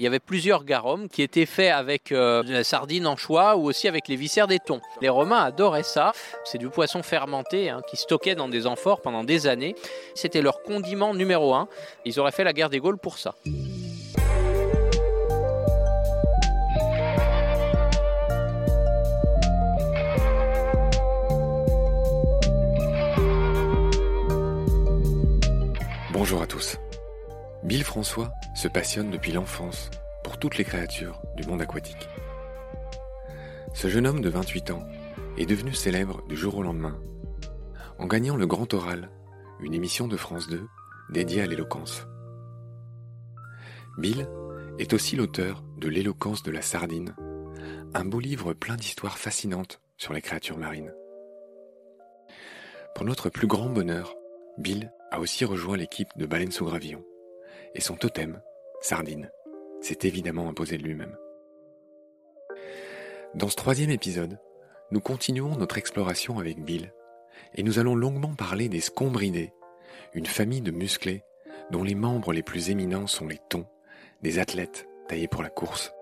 Il 0.00 0.04
y 0.04 0.06
avait 0.06 0.18
plusieurs 0.18 0.64
garums 0.64 1.10
qui 1.10 1.20
étaient 1.20 1.44
faits 1.44 1.70
avec 1.70 2.10
euh, 2.10 2.42
de 2.42 2.54
la 2.54 2.64
sardine 2.64 3.06
en 3.06 3.16
choix 3.16 3.56
ou 3.56 3.66
aussi 3.66 3.86
avec 3.86 4.08
les 4.08 4.16
viscères 4.16 4.46
des 4.46 4.58
thons. 4.58 4.80
Les 5.02 5.10
Romains 5.10 5.44
adoraient 5.44 5.82
ça. 5.82 6.12
C'est 6.46 6.56
du 6.56 6.70
poisson 6.70 7.02
fermenté 7.02 7.68
hein, 7.68 7.82
qui 7.86 7.98
stockait 7.98 8.34
dans 8.34 8.48
des 8.48 8.66
amphores 8.66 9.02
pendant 9.02 9.24
des 9.24 9.46
années. 9.46 9.74
C'était 10.14 10.40
leur 10.40 10.62
condiment 10.62 11.12
numéro 11.12 11.54
un. 11.54 11.68
Ils 12.06 12.18
auraient 12.18 12.32
fait 12.32 12.44
la 12.44 12.54
guerre 12.54 12.70
des 12.70 12.78
Gaules 12.78 12.96
pour 12.96 13.18
ça. 13.18 13.34
Bonjour 26.10 26.40
à 26.40 26.46
tous. 26.46 26.78
Bill 27.62 27.84
François 27.84 28.32
se 28.54 28.68
passionne 28.68 29.10
depuis 29.10 29.32
l'enfance 29.32 29.90
pour 30.24 30.38
toutes 30.38 30.56
les 30.56 30.64
créatures 30.64 31.20
du 31.36 31.46
monde 31.46 31.60
aquatique. 31.60 32.08
Ce 33.74 33.88
jeune 33.88 34.06
homme 34.06 34.22
de 34.22 34.30
28 34.30 34.70
ans 34.70 34.82
est 35.36 35.46
devenu 35.46 35.74
célèbre 35.74 36.26
du 36.26 36.36
jour 36.36 36.56
au 36.56 36.62
lendemain 36.62 36.98
en 38.00 38.06
gagnant 38.06 38.36
le 38.36 38.46
Grand 38.46 38.72
Oral, 38.72 39.10
une 39.60 39.74
émission 39.74 40.08
de 40.08 40.16
France 40.16 40.48
2 40.48 40.66
dédiée 41.10 41.42
à 41.42 41.46
l'éloquence. 41.46 42.06
Bill 43.98 44.26
est 44.78 44.94
aussi 44.94 45.16
l'auteur 45.16 45.62
de 45.76 45.88
L'éloquence 45.88 46.42
de 46.42 46.50
la 46.50 46.62
sardine, 46.62 47.14
un 47.92 48.06
beau 48.06 48.20
livre 48.20 48.54
plein 48.54 48.76
d'histoires 48.76 49.18
fascinantes 49.18 49.82
sur 49.98 50.14
les 50.14 50.22
créatures 50.22 50.56
marines. 50.56 50.94
Pour 52.94 53.04
notre 53.04 53.28
plus 53.28 53.46
grand 53.46 53.68
bonheur, 53.68 54.14
Bill 54.56 54.90
a 55.10 55.20
aussi 55.20 55.44
rejoint 55.44 55.76
l'équipe 55.76 56.08
de 56.16 56.24
Baleines 56.24 56.52
sous 56.52 56.64
Gravillon, 56.64 57.04
et 57.74 57.80
son 57.80 57.96
totem, 57.96 58.40
Sardine, 58.80 59.30
s'est 59.80 59.98
évidemment 60.02 60.48
imposé 60.48 60.78
de 60.78 60.82
lui-même. 60.82 61.16
Dans 63.34 63.48
ce 63.48 63.56
troisième 63.56 63.90
épisode, 63.90 64.38
nous 64.90 65.00
continuons 65.00 65.56
notre 65.56 65.78
exploration 65.78 66.38
avec 66.38 66.62
Bill, 66.62 66.92
et 67.54 67.62
nous 67.62 67.78
allons 67.78 67.94
longuement 67.94 68.34
parler 68.34 68.68
des 68.68 68.80
scombridés, 68.80 69.52
une 70.14 70.26
famille 70.26 70.60
de 70.60 70.70
musclés 70.70 71.22
dont 71.70 71.84
les 71.84 71.94
membres 71.94 72.32
les 72.32 72.42
plus 72.42 72.70
éminents 72.70 73.06
sont 73.06 73.26
les 73.26 73.38
thons, 73.48 73.66
des 74.22 74.38
athlètes 74.38 74.88
taillés 75.08 75.28
pour 75.28 75.42
la 75.42 75.50
course, 75.50 75.92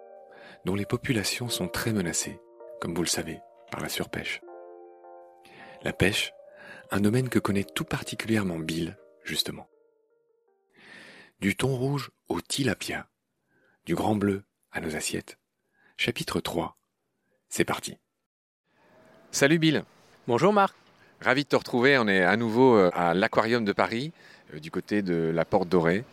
dont 0.65 0.75
les 0.75 0.87
populations 0.87 1.49
sont 1.49 1.69
très 1.69 1.93
menacées, 1.93 2.41
comme 2.81 2.95
vous 2.95 3.03
le 3.03 3.09
savez, 3.09 3.41
par 3.71 3.81
la 3.81 3.89
surpêche. 3.89 4.41
La 5.83 5.93
pêche, 5.93 6.33
un 6.91 7.01
domaine 7.01 7.29
que 7.29 7.39
connaît 7.39 7.65
tout 7.65 7.85
particulièrement 7.85 8.59
Bill, 8.59 8.97
justement. 9.23 9.69
Du 11.41 11.55
thon 11.55 11.77
rouge 11.77 12.11
au 12.29 12.41
tilapia, 12.41 13.07
du 13.87 13.95
grand 13.95 14.17
bleu 14.17 14.43
à 14.73 14.81
nos 14.81 14.97
assiettes. 14.97 15.39
Chapitre 15.97 16.41
3. 16.41 16.77
C'est 17.49 17.65
parti. 17.65 17.97
Salut 19.31 19.61
Bill. 19.61 19.85
Bonjour 20.27 20.53
Marc. 20.53 20.75
Ravi 21.21 21.45
de 21.45 21.49
te 21.49 21.55
retrouver. 21.55 21.97
On 21.97 22.09
est 22.09 22.25
à 22.25 22.37
nouveau 22.37 22.77
euh, 22.77 22.91
à 22.93 23.15
l'Aquarium 23.15 23.65
de 23.65 23.73
Paris, 23.73 24.11
euh, 24.53 24.59
du 24.59 24.73
côté 24.73 25.01
de 25.01 25.31
la 25.33 25.45
Porte 25.45 25.69
Dorée. 25.69 26.05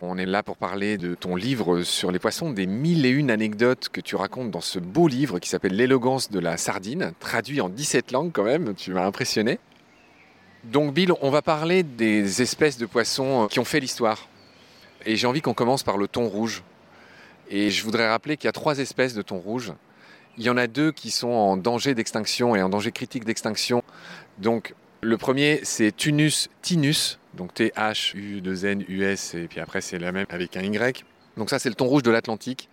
On 0.00 0.16
est 0.16 0.26
là 0.26 0.44
pour 0.44 0.56
parler 0.56 0.96
de 0.96 1.16
ton 1.16 1.34
livre 1.34 1.82
sur 1.82 2.12
les 2.12 2.20
poissons, 2.20 2.52
des 2.52 2.68
mille 2.68 3.04
et 3.04 3.10
une 3.10 3.32
anecdotes 3.32 3.88
que 3.88 4.00
tu 4.00 4.14
racontes 4.14 4.52
dans 4.52 4.60
ce 4.60 4.78
beau 4.78 5.08
livre 5.08 5.40
qui 5.40 5.48
s'appelle 5.48 5.74
L'élégance 5.74 6.30
de 6.30 6.38
la 6.38 6.56
sardine, 6.56 7.14
traduit 7.18 7.60
en 7.60 7.68
17 7.68 8.12
langues 8.12 8.30
quand 8.32 8.44
même, 8.44 8.76
tu 8.76 8.92
m'as 8.92 9.04
impressionné. 9.04 9.58
Donc 10.62 10.94
Bill, 10.94 11.12
on 11.20 11.30
va 11.30 11.42
parler 11.42 11.82
des 11.82 12.42
espèces 12.42 12.78
de 12.78 12.86
poissons 12.86 13.48
qui 13.50 13.58
ont 13.58 13.64
fait 13.64 13.80
l'histoire. 13.80 14.28
Et 15.06 15.16
j'ai 15.16 15.26
envie 15.26 15.40
qu'on 15.40 15.54
commence 15.54 15.82
par 15.82 15.96
le 15.96 16.08
thon 16.08 16.28
rouge. 16.28 16.62
Et 17.50 17.70
je 17.70 17.82
voudrais 17.84 18.08
rappeler 18.08 18.36
qu'il 18.36 18.46
y 18.46 18.48
a 18.48 18.52
trois 18.52 18.78
espèces 18.78 19.14
de 19.14 19.22
thon 19.22 19.38
rouge. 19.38 19.72
Il 20.36 20.44
y 20.44 20.50
en 20.50 20.56
a 20.56 20.66
deux 20.66 20.92
qui 20.92 21.10
sont 21.10 21.28
en 21.28 21.56
danger 21.56 21.94
d'extinction 21.94 22.54
et 22.54 22.62
en 22.62 22.68
danger 22.68 22.92
critique 22.92 23.24
d'extinction. 23.24 23.82
Donc 24.38 24.74
le 25.00 25.16
premier, 25.16 25.60
c'est 25.62 25.94
Tunus 25.96 26.48
tinus, 26.62 27.18
donc 27.34 27.54
T-H-U-2-N-U-S, 27.54 29.34
et 29.34 29.48
puis 29.48 29.60
après 29.60 29.80
c'est 29.80 29.98
la 29.98 30.12
même 30.12 30.26
avec 30.28 30.56
un 30.56 30.62
Y. 30.62 31.04
Donc 31.36 31.50
ça 31.50 31.58
c'est 31.58 31.68
le 31.68 31.74
thon 31.74 31.86
rouge 31.86 32.02
de 32.02 32.10
l'Atlantique 32.10 32.68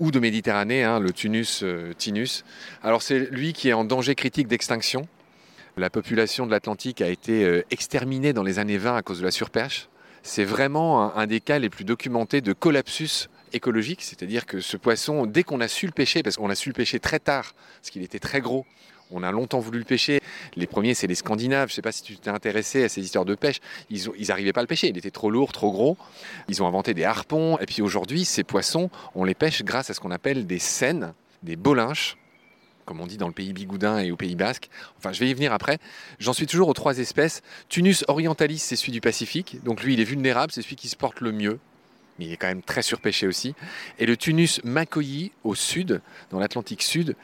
ou 0.00 0.10
de 0.10 0.18
Méditerranée, 0.18 0.82
hein, 0.82 0.98
le 0.98 1.12
Tunus 1.12 1.60
euh, 1.62 1.92
tinus. 1.96 2.44
Alors 2.82 3.02
c'est 3.02 3.30
lui 3.30 3.52
qui 3.52 3.68
est 3.68 3.74
en 3.74 3.84
danger 3.84 4.14
critique 4.14 4.48
d'extinction. 4.48 5.06
La 5.76 5.90
population 5.90 6.46
de 6.46 6.50
l'Atlantique 6.50 7.00
a 7.00 7.08
été 7.08 7.44
euh, 7.44 7.62
exterminée 7.70 8.32
dans 8.32 8.42
les 8.42 8.58
années 8.58 8.78
20 8.78 8.96
à 8.96 9.02
cause 9.02 9.20
de 9.20 9.24
la 9.24 9.30
surpêche. 9.30 9.88
C'est 10.22 10.44
vraiment 10.44 11.16
un, 11.16 11.26
des 11.26 11.40
cas 11.40 11.58
les 11.58 11.70
plus 11.70 11.84
documentés 11.84 12.40
de 12.40 12.52
collapsus 12.52 13.28
écologique, 13.52 14.02
c'est-à-dire 14.02 14.46
que 14.46 14.60
ce 14.60 14.76
poisson, 14.76 15.26
dès 15.26 15.42
qu'on 15.42 15.60
a 15.60 15.68
su 15.68 15.86
le 15.86 15.92
pêcher, 15.92 16.22
parce 16.22 16.36
qu'on 16.36 16.50
a 16.50 16.54
su 16.54 16.68
le 16.68 16.74
pêcher 16.74 17.00
très 17.00 17.18
tard, 17.18 17.54
parce 17.80 17.90
qu'il 17.90 18.02
était 18.02 18.18
très 18.18 18.40
gros, 18.40 18.64
on 19.10 19.22
a 19.22 19.32
longtemps 19.32 19.58
voulu 19.58 19.78
le 19.78 19.84
pêcher. 19.84 20.20
Les 20.54 20.68
premiers, 20.68 20.94
c'est 20.94 21.08
les 21.08 21.16
Scandinaves. 21.16 21.68
Je 21.68 21.72
ne 21.72 21.76
sais 21.76 21.82
pas 21.82 21.90
si 21.90 22.02
tu 22.02 22.16
t'es 22.16 22.30
intéressé 22.30 22.84
à 22.84 22.88
ces 22.88 23.02
histoires 23.02 23.24
de 23.24 23.34
pêche. 23.34 23.60
Ils 23.90 24.08
n'arrivaient 24.28 24.52
pas 24.52 24.60
à 24.60 24.62
le 24.62 24.68
pêcher. 24.68 24.88
Il 24.88 24.96
était 24.96 25.10
trop 25.10 25.30
lourd, 25.30 25.50
trop 25.50 25.72
gros. 25.72 25.96
Ils 26.48 26.62
ont 26.62 26.66
inventé 26.68 26.94
des 26.94 27.02
harpons. 27.02 27.58
Et 27.58 27.66
puis 27.66 27.82
aujourd'hui, 27.82 28.24
ces 28.24 28.44
poissons, 28.44 28.88
on 29.16 29.24
les 29.24 29.34
pêche 29.34 29.64
grâce 29.64 29.90
à 29.90 29.94
ce 29.94 30.00
qu'on 30.00 30.12
appelle 30.12 30.46
des 30.46 30.60
scènes, 30.60 31.12
des 31.42 31.56
bolinches 31.56 32.16
comme 32.90 33.00
on 33.00 33.06
dit 33.06 33.18
dans 33.18 33.28
le 33.28 33.32
pays 33.32 33.52
bigoudin 33.52 34.00
et 34.00 34.10
au 34.10 34.16
pays 34.16 34.34
basque. 34.34 34.68
Enfin, 34.98 35.12
je 35.12 35.20
vais 35.20 35.30
y 35.30 35.32
venir 35.32 35.52
après. 35.52 35.78
J'en 36.18 36.32
suis 36.32 36.48
toujours 36.48 36.66
aux 36.66 36.72
trois 36.72 36.98
espèces. 36.98 37.40
Tunus 37.68 38.04
orientalis, 38.08 38.58
c'est 38.58 38.74
celui 38.74 38.90
du 38.90 39.00
Pacifique. 39.00 39.62
Donc 39.62 39.84
lui, 39.84 39.94
il 39.94 40.00
est 40.00 40.04
vulnérable, 40.04 40.50
c'est 40.50 40.60
celui 40.60 40.74
qui 40.74 40.88
se 40.88 40.96
porte 40.96 41.20
le 41.20 41.30
mieux. 41.30 41.60
Mais 42.18 42.24
il 42.24 42.32
est 42.32 42.36
quand 42.36 42.48
même 42.48 42.62
très 42.62 42.82
surpêché 42.82 43.28
aussi. 43.28 43.54
Et 44.00 44.06
le 44.06 44.16
Tunus 44.16 44.60
makoyi, 44.64 45.30
au 45.44 45.54
sud, 45.54 46.00
dans 46.30 46.40
l'Atlantique 46.40 46.82
Sud, 46.82 47.14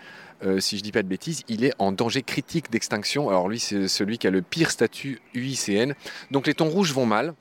euh, 0.45 0.61
si 0.61 0.77
je 0.77 0.83
ne 0.83 0.85
dis 0.85 0.93
pas 0.93 1.03
de 1.03 1.09
bêtises, 1.09 1.43
il 1.49 1.65
est 1.65 1.73
en 1.81 1.91
danger 1.91 2.23
critique 2.23 2.71
d'extinction. 2.71 3.29
Alors 3.29 3.49
lui, 3.49 3.59
c'est 3.59 3.89
celui 3.89 4.19
qui 4.19 4.29
a 4.29 4.31
le 4.31 4.43
pire 4.43 4.71
statut 4.71 5.21
UICN. 5.35 5.95
Donc 6.31 6.47
les 6.47 6.55
thons 6.55 6.71
rouges 6.71 6.93
vont 6.93 7.07
mal. 7.07 7.35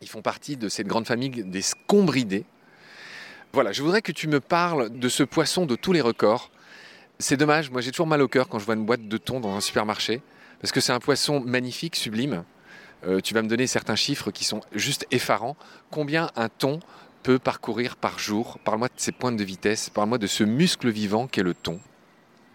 Ils 0.00 0.08
font 0.08 0.22
partie 0.22 0.56
de 0.56 0.68
cette 0.68 0.86
grande 0.86 1.08
famille 1.08 1.30
des 1.30 1.62
scombridés. 1.62 2.44
Voilà, 3.52 3.72
je 3.72 3.82
voudrais 3.82 4.00
que 4.00 4.12
tu 4.12 4.28
me 4.28 4.38
parles 4.38 4.96
de 4.96 5.08
ce 5.08 5.24
poisson 5.24 5.66
de 5.66 5.74
tous 5.74 5.92
les 5.92 6.00
records. 6.00 6.52
C'est 7.20 7.36
dommage, 7.36 7.72
moi 7.72 7.80
j'ai 7.80 7.90
toujours 7.90 8.06
mal 8.06 8.22
au 8.22 8.28
cœur 8.28 8.48
quand 8.48 8.60
je 8.60 8.64
vois 8.64 8.76
une 8.76 8.86
boîte 8.86 9.08
de 9.08 9.16
thon 9.16 9.40
dans 9.40 9.56
un 9.56 9.60
supermarché, 9.60 10.22
parce 10.60 10.70
que 10.70 10.80
c'est 10.80 10.92
un 10.92 11.00
poisson 11.00 11.40
magnifique, 11.40 11.96
sublime. 11.96 12.44
Euh, 13.08 13.20
tu 13.20 13.34
vas 13.34 13.42
me 13.42 13.48
donner 13.48 13.66
certains 13.66 13.96
chiffres 13.96 14.30
qui 14.30 14.44
sont 14.44 14.60
juste 14.72 15.04
effarants. 15.10 15.56
Combien 15.90 16.30
un 16.36 16.48
thon 16.48 16.78
peut 17.24 17.40
parcourir 17.40 17.96
par 17.96 18.20
jour? 18.20 18.60
Parle-moi 18.64 18.86
de 18.86 18.92
ses 18.98 19.10
pointes 19.10 19.36
de 19.36 19.42
vitesse, 19.42 19.90
parle-moi 19.90 20.18
de 20.18 20.28
ce 20.28 20.44
muscle 20.44 20.90
vivant 20.90 21.26
qu'est 21.26 21.42
le 21.42 21.54
thon. 21.54 21.80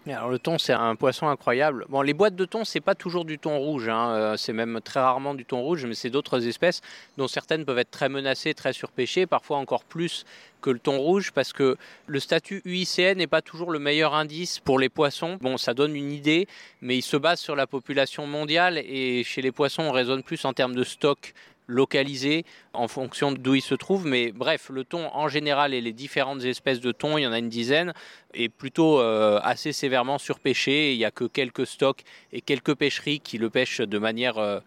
Alors 0.06 0.28
le 0.28 0.38
thon, 0.38 0.58
c'est 0.58 0.74
un 0.74 0.96
poisson 0.96 1.28
incroyable. 1.28 1.86
Bon, 1.88 2.02
les 2.02 2.12
boîtes 2.12 2.36
de 2.36 2.44
thon, 2.44 2.64
c'est 2.64 2.82
pas 2.82 2.94
toujours 2.94 3.24
du 3.24 3.38
thon 3.38 3.58
rouge, 3.58 3.88
hein. 3.88 4.10
euh, 4.10 4.36
c'est 4.36 4.52
même 4.52 4.80
très 4.84 5.00
rarement 5.00 5.32
du 5.32 5.46
thon 5.46 5.62
rouge, 5.62 5.86
mais 5.86 5.94
c'est 5.94 6.10
d'autres 6.10 6.46
espèces 6.46 6.82
dont 7.16 7.26
certaines 7.26 7.64
peuvent 7.64 7.78
être 7.78 7.90
très 7.90 8.10
menacées, 8.10 8.52
très 8.52 8.74
surpêchées, 8.74 9.24
parfois 9.24 9.56
encore 9.56 9.82
plus 9.82 10.26
que 10.60 10.68
le 10.68 10.78
thon 10.78 10.98
rouge, 10.98 11.32
parce 11.32 11.54
que 11.54 11.78
le 12.06 12.20
statut 12.20 12.60
UICN 12.66 13.16
n'est 13.16 13.26
pas 13.26 13.40
toujours 13.40 13.70
le 13.70 13.78
meilleur 13.78 14.14
indice 14.14 14.60
pour 14.60 14.78
les 14.78 14.90
poissons. 14.90 15.38
Bon, 15.40 15.56
ça 15.56 15.72
donne 15.72 15.96
une 15.96 16.12
idée, 16.12 16.48
mais 16.82 16.98
il 16.98 17.02
se 17.02 17.16
base 17.16 17.40
sur 17.40 17.56
la 17.56 17.66
population 17.66 18.26
mondiale, 18.26 18.76
et 18.76 19.24
chez 19.24 19.40
les 19.40 19.52
poissons, 19.52 19.84
on 19.84 19.92
raisonne 19.92 20.22
plus 20.22 20.44
en 20.44 20.52
termes 20.52 20.74
de 20.74 20.84
stock 20.84 21.32
localisé 21.66 22.44
en 22.72 22.88
fonction 22.88 23.32
d'où 23.32 23.54
il 23.54 23.62
se 23.62 23.74
trouve. 23.74 24.06
Mais 24.06 24.32
bref, 24.32 24.70
le 24.70 24.84
thon 24.84 25.10
en 25.12 25.28
général 25.28 25.74
et 25.74 25.80
les 25.80 25.92
différentes 25.92 26.44
espèces 26.44 26.80
de 26.80 26.92
thon, 26.92 27.18
il 27.18 27.22
y 27.22 27.26
en 27.26 27.32
a 27.32 27.38
une 27.38 27.48
dizaine, 27.48 27.92
est 28.34 28.48
plutôt 28.48 29.00
euh, 29.00 29.40
assez 29.42 29.72
sévèrement 29.72 30.18
surpêché. 30.18 30.92
Il 30.92 30.98
n'y 30.98 31.04
a 31.04 31.10
que 31.10 31.24
quelques 31.24 31.66
stocks 31.66 32.02
et 32.32 32.40
quelques 32.40 32.74
pêcheries 32.74 33.20
qui 33.20 33.38
le 33.38 33.50
pêchent 33.50 33.80
de 33.80 33.98
manière 33.98 34.38
euh, 34.38 34.60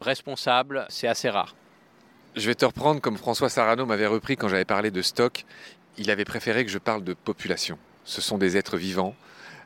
responsable. 0.00 0.86
C'est 0.88 1.08
assez 1.08 1.30
rare. 1.30 1.54
Je 2.36 2.46
vais 2.46 2.54
te 2.54 2.64
reprendre 2.64 3.00
comme 3.00 3.16
François 3.16 3.48
Sarano 3.48 3.86
m'avait 3.86 4.06
repris 4.06 4.36
quand 4.36 4.48
j'avais 4.48 4.64
parlé 4.64 4.90
de 4.90 5.02
stock. 5.02 5.44
Il 5.98 6.10
avait 6.10 6.24
préféré 6.24 6.64
que 6.64 6.70
je 6.70 6.78
parle 6.78 7.04
de 7.04 7.14
population. 7.14 7.78
Ce 8.04 8.20
sont 8.20 8.38
des 8.38 8.56
êtres 8.56 8.76
vivants 8.76 9.14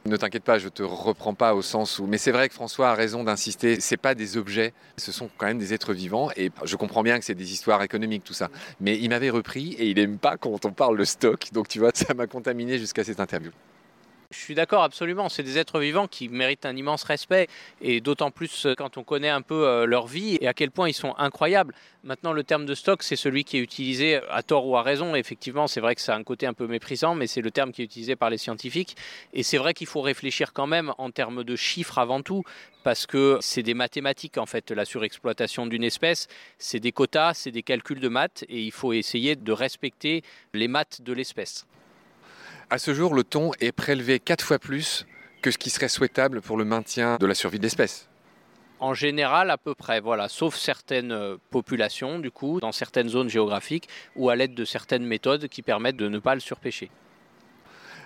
ne 0.08 0.16
t'inquiète 0.16 0.44
pas, 0.44 0.58
je 0.58 0.68
te 0.68 0.82
reprends 0.82 1.34
pas 1.34 1.54
au 1.54 1.62
sens 1.62 1.98
où. 1.98 2.06
Mais 2.06 2.18
c'est 2.18 2.32
vrai 2.32 2.48
que 2.48 2.54
François 2.54 2.90
a 2.90 2.94
raison 2.94 3.24
d'insister. 3.24 3.80
C'est 3.80 3.96
pas 3.96 4.14
des 4.14 4.36
objets, 4.36 4.72
ce 4.96 5.12
sont 5.12 5.30
quand 5.38 5.46
même 5.46 5.58
des 5.58 5.74
êtres 5.74 5.92
vivants. 5.92 6.30
Et 6.36 6.50
je 6.64 6.76
comprends 6.76 7.02
bien 7.02 7.18
que 7.18 7.24
c'est 7.24 7.34
des 7.34 7.52
histoires 7.52 7.82
économiques 7.82 8.24
tout 8.24 8.34
ça. 8.34 8.50
Mais 8.80 8.98
il 8.98 9.08
m'avait 9.08 9.30
repris 9.30 9.74
et 9.74 9.88
il 9.88 9.98
aime 9.98 10.18
pas 10.18 10.36
quand 10.36 10.64
on 10.64 10.72
parle 10.72 10.98
de 10.98 11.04
stock. 11.04 11.48
Donc 11.52 11.68
tu 11.68 11.78
vois, 11.78 11.90
ça 11.94 12.14
m'a 12.14 12.26
contaminé 12.26 12.78
jusqu'à 12.78 13.04
cette 13.04 13.20
interview. 13.20 13.50
Je 14.30 14.36
suis 14.36 14.54
d'accord 14.54 14.82
absolument, 14.82 15.30
c'est 15.30 15.42
des 15.42 15.56
êtres 15.56 15.80
vivants 15.80 16.06
qui 16.06 16.28
méritent 16.28 16.66
un 16.66 16.76
immense 16.76 17.02
respect 17.02 17.48
et 17.80 18.02
d'autant 18.02 18.30
plus 18.30 18.66
euh, 18.66 18.74
quand 18.76 18.98
on 18.98 19.02
connaît 19.02 19.30
un 19.30 19.40
peu 19.40 19.66
euh, 19.66 19.86
leur 19.86 20.06
vie 20.06 20.36
et 20.42 20.46
à 20.48 20.52
quel 20.52 20.70
point 20.70 20.86
ils 20.86 20.94
sont 20.94 21.14
incroyables. 21.16 21.74
Maintenant 22.04 22.34
le 22.34 22.44
terme 22.44 22.66
de 22.66 22.74
stock 22.74 23.02
c'est 23.02 23.16
celui 23.16 23.44
qui 23.44 23.56
est 23.56 23.60
utilisé 23.60 24.20
à 24.28 24.42
tort 24.42 24.66
ou 24.66 24.76
à 24.76 24.82
raison. 24.82 25.14
Effectivement 25.14 25.66
c'est 25.66 25.80
vrai 25.80 25.94
que 25.94 26.02
ça 26.02 26.14
a 26.14 26.18
un 26.18 26.24
côté 26.24 26.44
un 26.44 26.52
peu 26.52 26.66
méprisant 26.66 27.14
mais 27.14 27.26
c'est 27.26 27.40
le 27.40 27.50
terme 27.50 27.72
qui 27.72 27.80
est 27.80 27.86
utilisé 27.86 28.16
par 28.16 28.28
les 28.28 28.36
scientifiques 28.36 28.96
et 29.32 29.42
c'est 29.42 29.56
vrai 29.56 29.72
qu'il 29.72 29.86
faut 29.86 30.02
réfléchir 30.02 30.52
quand 30.52 30.66
même 30.66 30.92
en 30.98 31.10
termes 31.10 31.42
de 31.42 31.56
chiffres 31.56 31.96
avant 31.96 32.20
tout 32.20 32.42
parce 32.84 33.06
que 33.06 33.38
c'est 33.40 33.62
des 33.62 33.72
mathématiques 33.72 34.36
en 34.36 34.44
fait 34.46 34.70
la 34.72 34.84
surexploitation 34.84 35.66
d'une 35.66 35.84
espèce, 35.84 36.28
c'est 36.58 36.80
des 36.80 36.92
quotas, 36.92 37.32
c'est 37.32 37.50
des 37.50 37.62
calculs 37.62 38.00
de 38.00 38.08
maths 38.08 38.44
et 38.50 38.60
il 38.60 38.72
faut 38.72 38.92
essayer 38.92 39.36
de 39.36 39.52
respecter 39.52 40.22
les 40.52 40.68
maths 40.68 41.00
de 41.00 41.14
l'espèce. 41.14 41.66
À 42.70 42.76
ce 42.76 42.92
jour, 42.92 43.14
le 43.14 43.24
thon 43.24 43.52
est 43.60 43.72
prélevé 43.72 44.20
quatre 44.20 44.44
fois 44.44 44.58
plus 44.58 45.06
que 45.40 45.50
ce 45.50 45.56
qui 45.56 45.70
serait 45.70 45.88
souhaitable 45.88 46.42
pour 46.42 46.58
le 46.58 46.66
maintien 46.66 47.16
de 47.18 47.24
la 47.24 47.34
survie 47.34 47.56
de 47.56 47.62
l'espèce. 47.62 48.08
En 48.78 48.92
général, 48.92 49.50
à 49.50 49.56
peu 49.56 49.74
près, 49.74 50.00
voilà, 50.00 50.28
sauf 50.28 50.54
certaines 50.54 51.12
euh, 51.12 51.36
populations, 51.50 52.18
du 52.18 52.30
coup, 52.30 52.60
dans 52.60 52.70
certaines 52.70 53.08
zones 53.08 53.30
géographiques, 53.30 53.88
ou 54.16 54.28
à 54.28 54.36
l'aide 54.36 54.54
de 54.54 54.66
certaines 54.66 55.06
méthodes 55.06 55.48
qui 55.48 55.62
permettent 55.62 55.96
de 55.96 56.08
ne 56.08 56.18
pas 56.18 56.34
le 56.34 56.42
surpêcher. 56.42 56.90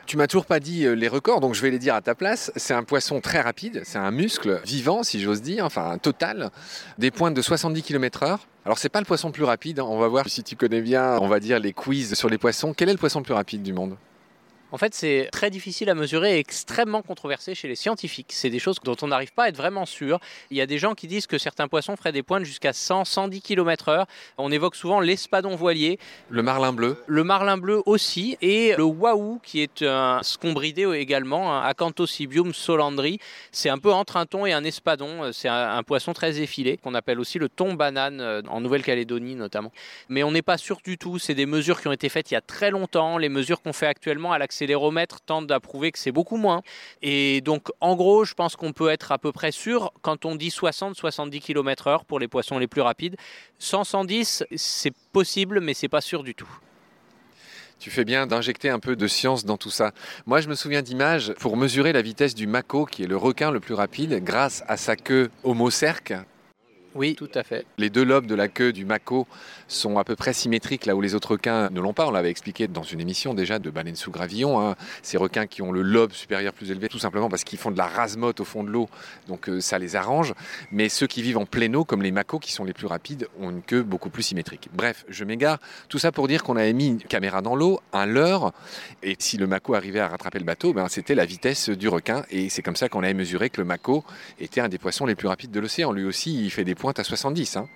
Tu 0.06 0.16
m'as 0.16 0.28
toujours 0.28 0.46
pas 0.46 0.60
dit 0.60 0.84
euh, 0.84 0.94
les 0.94 1.08
records, 1.08 1.40
donc 1.40 1.54
je 1.54 1.62
vais 1.62 1.70
les 1.70 1.80
dire 1.80 1.96
à 1.96 2.00
ta 2.00 2.14
place. 2.14 2.52
C'est 2.54 2.72
un 2.72 2.84
poisson 2.84 3.20
très 3.20 3.40
rapide, 3.40 3.82
c'est 3.84 3.98
un 3.98 4.12
muscle 4.12 4.60
vivant, 4.64 5.02
si 5.02 5.20
j'ose 5.20 5.42
dire, 5.42 5.64
enfin 5.64 5.90
un 5.90 5.98
total, 5.98 6.50
des 6.98 7.10
pointes 7.10 7.34
de 7.34 7.42
70 7.42 7.82
km/h. 7.82 8.38
Alors 8.64 8.78
c'est 8.78 8.88
pas 8.88 9.00
le 9.00 9.06
poisson 9.06 9.26
le 9.26 9.32
plus 9.32 9.44
rapide, 9.44 9.80
hein. 9.80 9.86
on 9.88 9.98
va 9.98 10.06
voir 10.06 10.28
si 10.28 10.44
tu 10.44 10.54
connais 10.54 10.82
bien, 10.82 11.18
on 11.20 11.26
va 11.26 11.40
dire 11.40 11.58
les 11.58 11.72
quiz 11.72 12.14
sur 12.14 12.28
les 12.28 12.38
poissons. 12.38 12.74
Quel 12.74 12.88
est 12.88 12.92
le 12.92 12.98
poisson 12.98 13.18
le 13.18 13.24
plus 13.24 13.34
rapide 13.34 13.64
du 13.64 13.72
monde? 13.72 13.96
En 14.72 14.78
fait, 14.78 14.94
c'est 14.94 15.28
très 15.30 15.50
difficile 15.50 15.90
à 15.90 15.94
mesurer 15.94 16.36
et 16.36 16.38
extrêmement 16.38 17.02
controversé 17.02 17.54
chez 17.54 17.68
les 17.68 17.74
scientifiques. 17.74 18.32
C'est 18.32 18.48
des 18.48 18.58
choses 18.58 18.76
dont 18.82 18.96
on 19.02 19.08
n'arrive 19.08 19.34
pas 19.34 19.44
à 19.44 19.48
être 19.48 19.56
vraiment 19.56 19.84
sûr. 19.84 20.18
Il 20.50 20.56
y 20.56 20.62
a 20.62 20.66
des 20.66 20.78
gens 20.78 20.94
qui 20.94 21.06
disent 21.06 21.26
que 21.26 21.36
certains 21.36 21.68
poissons 21.68 21.94
feraient 21.94 22.12
des 22.12 22.22
pointes 22.22 22.44
jusqu'à 22.44 22.70
100-110 22.70 23.42
km/h. 23.42 24.06
On 24.38 24.50
évoque 24.50 24.74
souvent 24.74 25.00
l'espadon 25.00 25.56
voilier. 25.56 25.98
Le 26.30 26.42
marlin 26.42 26.72
bleu. 26.72 26.96
Le 27.06 27.22
marlin 27.22 27.58
bleu 27.58 27.82
aussi. 27.84 28.38
Et 28.40 28.74
le 28.74 28.84
wahoo, 28.84 29.40
qui 29.42 29.60
est 29.60 29.82
un 29.82 30.20
scombridé 30.22 30.84
également, 30.94 31.54
un 31.54 31.60
Acanthocybium 31.68 32.54
solandri. 32.54 33.18
C'est 33.50 33.68
un 33.68 33.78
peu 33.78 33.92
entre 33.92 34.16
un 34.16 34.24
thon 34.24 34.46
et 34.46 34.54
un 34.54 34.64
espadon. 34.64 35.32
C'est 35.32 35.48
un, 35.48 35.82
poisson 35.82 36.14
très 36.14 36.40
effilé, 36.40 36.78
qu'on 36.78 36.94
appelle 36.94 37.20
aussi 37.20 37.38
le 37.38 37.50
thon 37.50 37.74
banane, 37.74 38.20
euh, 38.20 38.40
en 38.48 38.60
Nouvelle-Calédonie 38.60 39.34
notamment. 39.34 39.72
Mais 40.08 40.22
on 40.22 40.30
n'est 40.30 40.40
pas 40.40 40.56
sûr 40.56 40.78
du 40.82 40.96
tout. 40.96 41.18
C'est 41.18 41.34
des 41.34 41.44
mesures 41.44 41.80
qui 41.82 41.88
ont 41.88 41.92
été 41.92 42.08
faites 42.08 42.30
il 42.30 42.34
y 42.34 42.36
a 42.36 42.40
très 42.40 42.70
longtemps. 42.70 43.18
Les 43.18 43.28
mesures 43.28 43.60
qu'on 43.60 43.74
fait 43.74 43.86
actuellement 43.86 44.32
à 44.32 44.38
l'accès 44.38 44.61
l'accéléromètre 44.62 45.20
tente 45.20 45.50
à 45.50 45.60
prouver 45.60 45.90
que 45.90 45.98
c'est 45.98 46.12
beaucoup 46.12 46.36
moins. 46.36 46.62
Et 47.02 47.40
donc, 47.40 47.68
en 47.80 47.96
gros, 47.96 48.24
je 48.24 48.34
pense 48.34 48.54
qu'on 48.56 48.72
peut 48.72 48.90
être 48.90 49.10
à 49.10 49.18
peu 49.18 49.32
près 49.32 49.50
sûr 49.50 49.92
quand 50.02 50.24
on 50.24 50.36
dit 50.36 50.50
60-70 50.50 51.40
km/h 51.40 52.04
pour 52.04 52.20
les 52.20 52.28
poissons 52.28 52.58
les 52.58 52.68
plus 52.68 52.80
rapides. 52.80 53.16
100-110, 53.60 54.44
c'est 54.54 54.94
possible, 55.12 55.60
mais 55.60 55.74
c'est 55.74 55.88
pas 55.88 56.00
sûr 56.00 56.22
du 56.22 56.34
tout. 56.34 56.48
Tu 57.80 57.90
fais 57.90 58.04
bien 58.04 58.28
d'injecter 58.28 58.70
un 58.70 58.78
peu 58.78 58.94
de 58.94 59.08
science 59.08 59.44
dans 59.44 59.56
tout 59.56 59.70
ça. 59.70 59.90
Moi, 60.26 60.40
je 60.40 60.48
me 60.48 60.54
souviens 60.54 60.82
d'images 60.82 61.32
pour 61.40 61.56
mesurer 61.56 61.92
la 61.92 62.02
vitesse 62.02 62.36
du 62.36 62.46
mako, 62.46 62.86
qui 62.86 63.02
est 63.02 63.08
le 63.08 63.16
requin 63.16 63.50
le 63.50 63.58
plus 63.58 63.74
rapide, 63.74 64.22
grâce 64.22 64.62
à 64.68 64.76
sa 64.76 64.94
queue 64.94 65.30
homocerque, 65.42 66.14
oui, 66.94 67.14
tout 67.14 67.30
à 67.34 67.42
fait. 67.42 67.64
Les 67.78 67.90
deux 67.90 68.04
lobes 68.04 68.26
de 68.26 68.34
la 68.34 68.48
queue 68.48 68.72
du 68.72 68.84
mako 68.84 69.26
sont 69.68 69.98
à 69.98 70.04
peu 70.04 70.16
près 70.16 70.32
symétriques 70.32 70.86
là 70.86 70.94
où 70.94 71.00
les 71.00 71.14
autres 71.14 71.32
requins 71.32 71.70
ne 71.70 71.80
l'ont 71.80 71.92
pas. 71.92 72.06
On 72.06 72.10
l'avait 72.10 72.30
expliqué 72.30 72.68
dans 72.68 72.82
une 72.82 73.00
émission 73.00 73.34
déjà 73.34 73.58
de 73.58 73.70
baleines 73.70 73.96
sous 73.96 74.10
gravillon. 74.10 74.60
Hein. 74.60 74.76
Ces 75.02 75.16
requins 75.16 75.46
qui 75.46 75.62
ont 75.62 75.72
le 75.72 75.82
lobe 75.82 76.12
supérieur 76.12 76.52
plus 76.52 76.70
élevé, 76.70 76.88
tout 76.88 76.98
simplement 76.98 77.28
parce 77.28 77.44
qu'ils 77.44 77.58
font 77.58 77.70
de 77.70 77.78
la 77.78 77.86
rasemote 77.86 78.40
au 78.40 78.44
fond 78.44 78.62
de 78.64 78.70
l'eau, 78.70 78.88
donc 79.28 79.48
euh, 79.48 79.60
ça 79.60 79.78
les 79.78 79.96
arrange. 79.96 80.34
Mais 80.70 80.88
ceux 80.88 81.06
qui 81.06 81.22
vivent 81.22 81.38
en 81.38 81.46
pleine 81.46 81.74
eau, 81.76 81.84
comme 81.84 82.02
les 82.02 82.12
makos 82.12 82.38
qui 82.38 82.52
sont 82.52 82.64
les 82.64 82.72
plus 82.72 82.86
rapides, 82.86 83.28
ont 83.40 83.50
une 83.50 83.62
queue 83.62 83.82
beaucoup 83.82 84.10
plus 84.10 84.22
symétrique. 84.22 84.68
Bref, 84.74 85.04
je 85.08 85.24
m'égare. 85.24 85.58
Tout 85.88 85.98
ça 85.98 86.12
pour 86.12 86.28
dire 86.28 86.42
qu'on 86.42 86.56
avait 86.56 86.72
mis 86.72 86.88
une 86.88 87.02
caméra 87.02 87.40
dans 87.40 87.56
l'eau, 87.56 87.80
un 87.92 88.06
leurre, 88.06 88.52
et 89.02 89.16
si 89.18 89.36
le 89.38 89.46
mako 89.46 89.74
arrivait 89.74 90.00
à 90.00 90.08
rattraper 90.08 90.38
le 90.38 90.44
bateau, 90.44 90.72
ben, 90.72 90.88
c'était 90.88 91.14
la 91.14 91.24
vitesse 91.24 91.70
du 91.70 91.88
requin. 91.88 92.24
Et 92.30 92.48
c'est 92.48 92.62
comme 92.62 92.76
ça 92.76 92.88
qu'on 92.88 93.02
avait 93.02 93.14
mesuré 93.14 93.50
que 93.50 93.60
le 93.60 93.66
mako 93.66 94.04
était 94.38 94.60
un 94.60 94.68
des 94.68 94.78
poissons 94.78 95.06
les 95.06 95.14
plus 95.14 95.28
rapides 95.28 95.50
de 95.50 95.60
l'océan. 95.60 95.92
Lui 95.92 96.04
aussi, 96.04 96.44
il 96.44 96.50
fait 96.50 96.64
des 96.64 96.74
à 96.90 97.04
70. 97.04 97.56
Hein. 97.56 97.68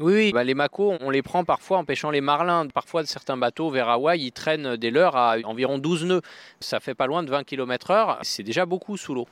Oui, 0.00 0.32
bah, 0.32 0.42
les 0.42 0.54
macos, 0.54 0.96
on 1.00 1.10
les 1.10 1.22
prend 1.22 1.44
parfois 1.44 1.78
en 1.78 1.84
pêchant 1.84 2.10
les 2.10 2.20
marlins. 2.20 2.66
Parfois, 2.66 3.04
certains 3.06 3.36
bateaux 3.36 3.70
vers 3.70 3.88
Hawaï, 3.88 4.20
ils 4.20 4.32
traînent 4.32 4.76
des 4.76 4.90
leurres 4.90 5.16
à 5.16 5.36
environ 5.44 5.78
12 5.78 6.04
nœuds. 6.04 6.22
Ça 6.58 6.80
fait 6.80 6.94
pas 6.94 7.06
loin 7.06 7.22
de 7.22 7.30
20 7.30 7.44
km/h. 7.44 8.18
C'est 8.22 8.42
déjà 8.42 8.66
beaucoup 8.66 8.96
sous 8.96 9.14
l'eau. 9.14 9.28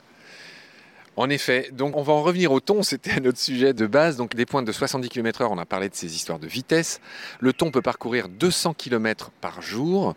En 1.15 1.29
effet, 1.29 1.69
donc 1.71 1.95
on 1.95 2.01
va 2.01 2.13
en 2.13 2.23
revenir 2.23 2.51
au 2.51 2.59
thon, 2.59 2.81
c'était 2.81 3.19
notre 3.19 3.37
sujet 3.37 3.73
de 3.73 3.85
base. 3.85 4.17
Donc 4.17 4.35
des 4.35 4.45
pointes 4.45 4.65
de 4.65 4.71
70 4.71 5.09
km/h, 5.09 5.47
on 5.51 5.59
a 5.59 5.65
parlé 5.65 5.89
de 5.89 5.95
ces 5.95 6.15
histoires 6.15 6.39
de 6.39 6.47
vitesse. 6.47 7.01
Le 7.39 7.53
thon 7.53 7.69
peut 7.69 7.83
parcourir 7.83 8.29
200 8.29 8.73
km 8.73 9.31
par 9.41 9.61
jour 9.61 10.15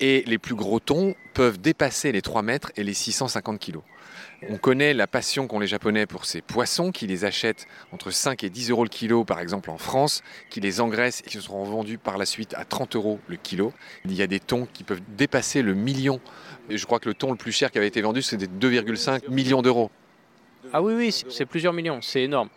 et 0.00 0.24
les 0.26 0.38
plus 0.38 0.56
gros 0.56 0.80
thons 0.80 1.14
peuvent 1.34 1.60
dépasser 1.60 2.10
les 2.10 2.22
3 2.22 2.42
mètres 2.42 2.72
et 2.76 2.82
les 2.82 2.94
650 2.94 3.60
kg. 3.60 3.78
On 4.50 4.56
connaît 4.56 4.92
la 4.92 5.06
passion 5.06 5.46
qu'ont 5.46 5.60
les 5.60 5.66
Japonais 5.66 6.06
pour 6.06 6.24
ces 6.24 6.40
poissons 6.40 6.90
qui 6.90 7.06
les 7.06 7.24
achètent 7.24 7.66
entre 7.92 8.10
5 8.10 8.42
et 8.44 8.50
10 8.50 8.70
euros 8.70 8.84
le 8.84 8.88
kilo, 8.88 9.24
par 9.24 9.40
exemple 9.40 9.70
en 9.70 9.78
France, 9.78 10.22
qui 10.50 10.60
les 10.60 10.80
engraissent 10.80 11.20
et 11.20 11.30
qui 11.30 11.40
seront 11.40 11.64
vendus 11.64 11.98
par 11.98 12.18
la 12.18 12.26
suite 12.26 12.54
à 12.54 12.64
30 12.64 12.96
euros 12.96 13.20
le 13.28 13.36
kilo. 13.36 13.72
Il 14.04 14.14
y 14.14 14.22
a 14.22 14.26
des 14.26 14.40
thons 14.40 14.66
qui 14.72 14.84
peuvent 14.84 15.02
dépasser 15.16 15.62
le 15.62 15.74
million. 15.74 16.20
Je 16.68 16.84
crois 16.86 16.98
que 16.98 17.08
le 17.08 17.14
thon 17.14 17.30
le 17.30 17.36
plus 17.36 17.52
cher 17.52 17.70
qui 17.70 17.78
avait 17.78 17.86
été 17.86 18.02
vendu, 18.02 18.22
c'était 18.22 18.46
2,5 18.46 19.30
millions 19.30 19.62
d'euros. 19.62 19.90
Ah 20.72 20.82
oui, 20.82 20.94
oui, 20.94 21.24
c'est 21.28 21.46
plusieurs 21.46 21.72
millions, 21.72 22.00
c'est 22.02 22.22
énorme. 22.22 22.48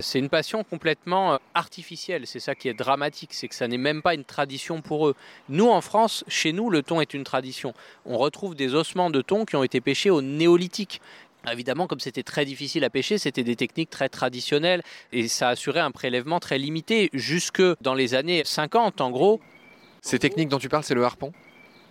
C'est 0.00 0.18
une 0.18 0.28
passion 0.28 0.64
complètement 0.64 1.34
euh, 1.34 1.36
artificielle, 1.54 2.26
c'est 2.26 2.40
ça 2.40 2.56
qui 2.56 2.68
est 2.68 2.74
dramatique, 2.74 3.32
c'est 3.32 3.46
que 3.46 3.54
ça 3.54 3.68
n'est 3.68 3.78
même 3.78 4.02
pas 4.02 4.14
une 4.14 4.24
tradition 4.24 4.82
pour 4.82 5.06
eux. 5.06 5.14
Nous 5.48 5.68
en 5.68 5.80
France, 5.80 6.24
chez 6.26 6.52
nous, 6.52 6.68
le 6.68 6.82
thon 6.82 7.00
est 7.00 7.14
une 7.14 7.22
tradition. 7.22 7.74
On 8.04 8.18
retrouve 8.18 8.56
des 8.56 8.74
ossements 8.74 9.10
de 9.10 9.22
thon 9.22 9.44
qui 9.44 9.54
ont 9.54 9.62
été 9.62 9.80
pêchés 9.80 10.10
au 10.10 10.20
néolithique. 10.20 11.00
Évidemment, 11.50 11.86
comme 11.86 12.00
c'était 12.00 12.22
très 12.22 12.44
difficile 12.44 12.84
à 12.84 12.90
pêcher, 12.90 13.18
c'était 13.18 13.44
des 13.44 13.56
techniques 13.56 13.90
très 13.90 14.08
traditionnelles 14.08 14.82
et 15.12 15.28
ça 15.28 15.48
assurait 15.48 15.80
un 15.80 15.90
prélèvement 15.90 16.40
très 16.40 16.58
limité 16.58 17.10
jusque 17.12 17.62
dans 17.80 17.94
les 17.94 18.14
années 18.14 18.42
50 18.44 19.00
en 19.00 19.10
gros. 19.10 19.40
Ces 20.00 20.18
techniques 20.18 20.48
dont 20.48 20.58
tu 20.58 20.68
parles, 20.68 20.84
c'est 20.84 20.94
le 20.94 21.04
harpon? 21.04 21.32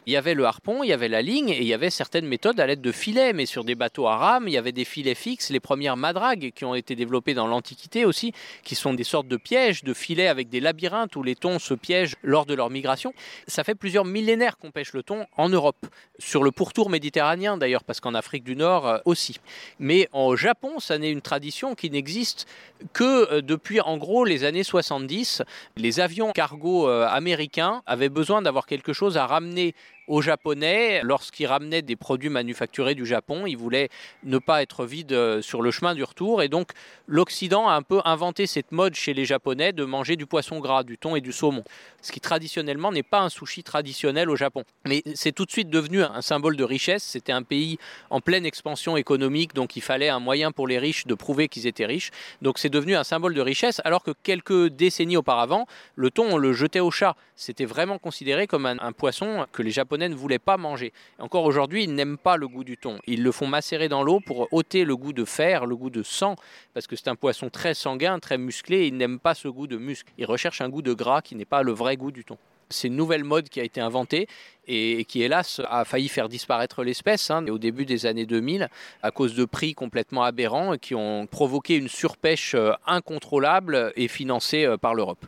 Il 0.05 0.13
y 0.13 0.17
avait 0.17 0.33
le 0.33 0.45
harpon, 0.45 0.83
il 0.83 0.89
y 0.89 0.93
avait 0.93 1.07
la 1.07 1.21
ligne 1.21 1.49
et 1.49 1.61
il 1.61 1.67
y 1.67 1.73
avait 1.73 1.89
certaines 1.89 2.25
méthodes 2.25 2.59
à 2.59 2.67
l'aide 2.67 2.81
de 2.81 2.91
filets. 2.91 3.33
Mais 3.33 3.45
sur 3.45 3.63
des 3.63 3.75
bateaux 3.75 4.07
à 4.07 4.17
rame, 4.17 4.47
il 4.47 4.53
y 4.53 4.57
avait 4.57 4.71
des 4.71 4.85
filets 4.85 5.15
fixes, 5.15 5.49
les 5.49 5.59
premières 5.59 5.97
madragues 5.97 6.51
qui 6.55 6.65
ont 6.65 6.75
été 6.75 6.95
développées 6.95 7.33
dans 7.33 7.47
l'Antiquité 7.47 8.05
aussi, 8.05 8.33
qui 8.63 8.75
sont 8.75 8.93
des 8.93 9.03
sortes 9.03 9.27
de 9.27 9.37
pièges, 9.37 9.83
de 9.83 9.93
filets 9.93 10.27
avec 10.27 10.49
des 10.49 10.59
labyrinthes 10.59 11.15
où 11.15 11.23
les 11.23 11.35
thons 11.35 11.59
se 11.59 11.73
piègent 11.73 12.15
lors 12.23 12.45
de 12.45 12.53
leur 12.53 12.69
migration. 12.69 13.13
Ça 13.47 13.63
fait 13.63 13.75
plusieurs 13.75 14.05
millénaires 14.05 14.57
qu'on 14.57 14.71
pêche 14.71 14.93
le 14.93 15.03
thon 15.03 15.25
en 15.37 15.49
Europe, 15.49 15.85
sur 16.19 16.43
le 16.43 16.51
pourtour 16.51 16.89
méditerranéen 16.89 17.57
d'ailleurs, 17.57 17.83
parce 17.83 17.99
qu'en 17.99 18.13
Afrique 18.13 18.43
du 18.43 18.55
Nord 18.55 18.87
euh, 18.87 18.97
aussi. 19.05 19.39
Mais 19.79 20.09
au 20.13 20.35
Japon, 20.35 20.79
ça 20.79 20.97
n'est 20.97 21.11
une 21.11 21.21
tradition 21.21 21.75
qui 21.75 21.89
n'existe 21.89 22.47
que 22.91 23.31
euh, 23.31 23.41
depuis 23.41 23.79
en 23.81 23.97
gros 23.97 24.25
les 24.25 24.43
années 24.43 24.63
70. 24.63 25.43
Les 25.77 25.99
avions 25.99 26.31
cargo 26.31 26.87
euh, 26.87 27.07
américains 27.07 27.81
avaient 27.85 28.09
besoin 28.09 28.41
d'avoir 28.41 28.65
quelque 28.65 28.93
chose 28.93 29.17
à 29.17 29.25
ramener 29.25 29.75
aux 30.07 30.21
Japonais 30.21 31.01
lorsqu'ils 31.03 31.45
ramenaient 31.45 31.81
des 31.81 31.95
produits 31.95 32.29
manufacturés 32.29 32.95
du 32.95 33.05
Japon. 33.05 33.45
Ils 33.45 33.57
voulaient 33.57 33.89
ne 34.23 34.37
pas 34.37 34.61
être 34.61 34.85
vides 34.85 35.13
euh, 35.13 35.41
sur 35.41 35.61
le 35.61 35.71
chemin 35.71 35.95
du 35.95 36.03
retour. 36.03 36.41
Et 36.41 36.49
donc, 36.49 36.71
l'Occident 37.07 37.67
a 37.67 37.73
un 37.73 37.81
peu 37.81 38.01
inventé 38.05 38.47
cette 38.47 38.71
mode 38.71 38.95
chez 38.95 39.13
les 39.13 39.25
Japonais 39.25 39.73
de 39.73 39.85
manger 39.85 40.15
du 40.15 40.25
poisson 40.25 40.59
gras, 40.59 40.83
du 40.83 40.97
thon 40.97 41.15
et 41.15 41.21
du 41.21 41.31
saumon. 41.31 41.63
Ce 42.01 42.11
qui 42.11 42.19
traditionnellement 42.19 42.91
n'est 42.91 43.03
pas 43.03 43.21
un 43.21 43.29
sushi 43.29 43.63
traditionnel 43.63 44.29
au 44.29 44.35
Japon. 44.35 44.63
Mais 44.85 45.03
c'est 45.15 45.31
tout 45.31 45.45
de 45.45 45.51
suite 45.51 45.69
devenu 45.69 46.03
un 46.03 46.21
symbole 46.21 46.57
de 46.57 46.63
richesse. 46.63 47.03
C'était 47.03 47.31
un 47.31 47.43
pays 47.43 47.77
en 48.09 48.19
pleine 48.19 48.45
expansion 48.45 48.97
économique, 48.97 49.53
donc 49.53 49.75
il 49.75 49.81
fallait 49.81 50.09
un 50.09 50.19
moyen 50.19 50.51
pour 50.51 50.67
les 50.67 50.79
riches 50.79 51.07
de 51.07 51.13
prouver 51.13 51.47
qu'ils 51.47 51.67
étaient 51.67 51.85
riches. 51.85 52.11
Donc 52.41 52.59
c'est 52.59 52.69
devenu 52.69 52.95
un 52.95 53.03
symbole 53.03 53.33
de 53.33 53.41
richesse, 53.41 53.81
alors 53.85 54.03
que 54.03 54.11
quelques 54.23 54.67
décennies 54.67 55.17
auparavant, 55.17 55.65
le 55.95 56.11
thon, 56.11 56.25
on 56.29 56.37
le 56.37 56.53
jetait 56.53 56.81
au 56.81 56.91
chat. 56.91 57.15
C'était 57.35 57.65
vraiment 57.65 57.97
considéré 57.97 58.47
comme 58.47 58.65
un, 58.65 58.77
un 58.79 58.91
poisson 58.91 59.45
que 59.51 59.61
les 59.61 59.71
Japonais 59.71 59.92
ne 59.97 60.15
voulaient 60.15 60.39
pas 60.39 60.57
manger. 60.57 60.93
Encore 61.19 61.45
aujourd'hui, 61.45 61.83
ils 61.83 61.93
n'aiment 61.93 62.17
pas 62.17 62.37
le 62.37 62.47
goût 62.47 62.63
du 62.63 62.77
thon. 62.77 62.99
Ils 63.07 63.23
le 63.23 63.31
font 63.31 63.47
macérer 63.47 63.89
dans 63.89 64.03
l'eau 64.03 64.19
pour 64.19 64.47
ôter 64.51 64.85
le 64.85 64.95
goût 64.95 65.13
de 65.13 65.25
fer, 65.25 65.65
le 65.65 65.75
goût 65.75 65.89
de 65.89 66.03
sang, 66.03 66.35
parce 66.73 66.87
que 66.87 66.95
c'est 66.95 67.07
un 67.07 67.15
poisson 67.15 67.49
très 67.49 67.73
sanguin, 67.73 68.19
très 68.19 68.37
musclé, 68.37 68.87
ils 68.87 68.97
n'aiment 68.97 69.19
pas 69.19 69.33
ce 69.33 69.47
goût 69.47 69.67
de 69.67 69.77
muscle. 69.77 70.11
Ils 70.17 70.25
recherchent 70.25 70.61
un 70.61 70.69
goût 70.69 70.81
de 70.81 70.93
gras 70.93 71.21
qui 71.21 71.35
n'est 71.35 71.45
pas 71.45 71.63
le 71.63 71.71
vrai 71.71 71.97
goût 71.97 72.11
du 72.11 72.23
thon. 72.23 72.37
C'est 72.69 72.87
une 72.87 72.95
nouvelle 72.95 73.23
mode 73.23 73.49
qui 73.49 73.59
a 73.59 73.63
été 73.63 73.81
inventée 73.81 74.27
et 74.67 75.05
qui, 75.05 75.21
hélas, 75.21 75.61
a 75.69 75.85
failli 75.85 76.07
faire 76.07 76.27
disparaître 76.27 76.83
l'espèce 76.83 77.29
hein, 77.29 77.45
au 77.47 77.57
début 77.57 77.85
des 77.85 78.05
années 78.05 78.25
2000 78.25 78.69
à 79.01 79.11
cause 79.11 79.35
de 79.35 79.45
prix 79.45 79.73
complètement 79.73 80.23
aberrants 80.23 80.77
qui 80.77 80.95
ont 80.95 81.27
provoqué 81.27 81.75
une 81.75 81.89
surpêche 81.89 82.55
euh, 82.55 82.71
incontrôlable 82.87 83.93
et 83.95 84.07
financée 84.07 84.65
euh, 84.65 84.77
par 84.77 84.95
l'Europe. 84.95 85.25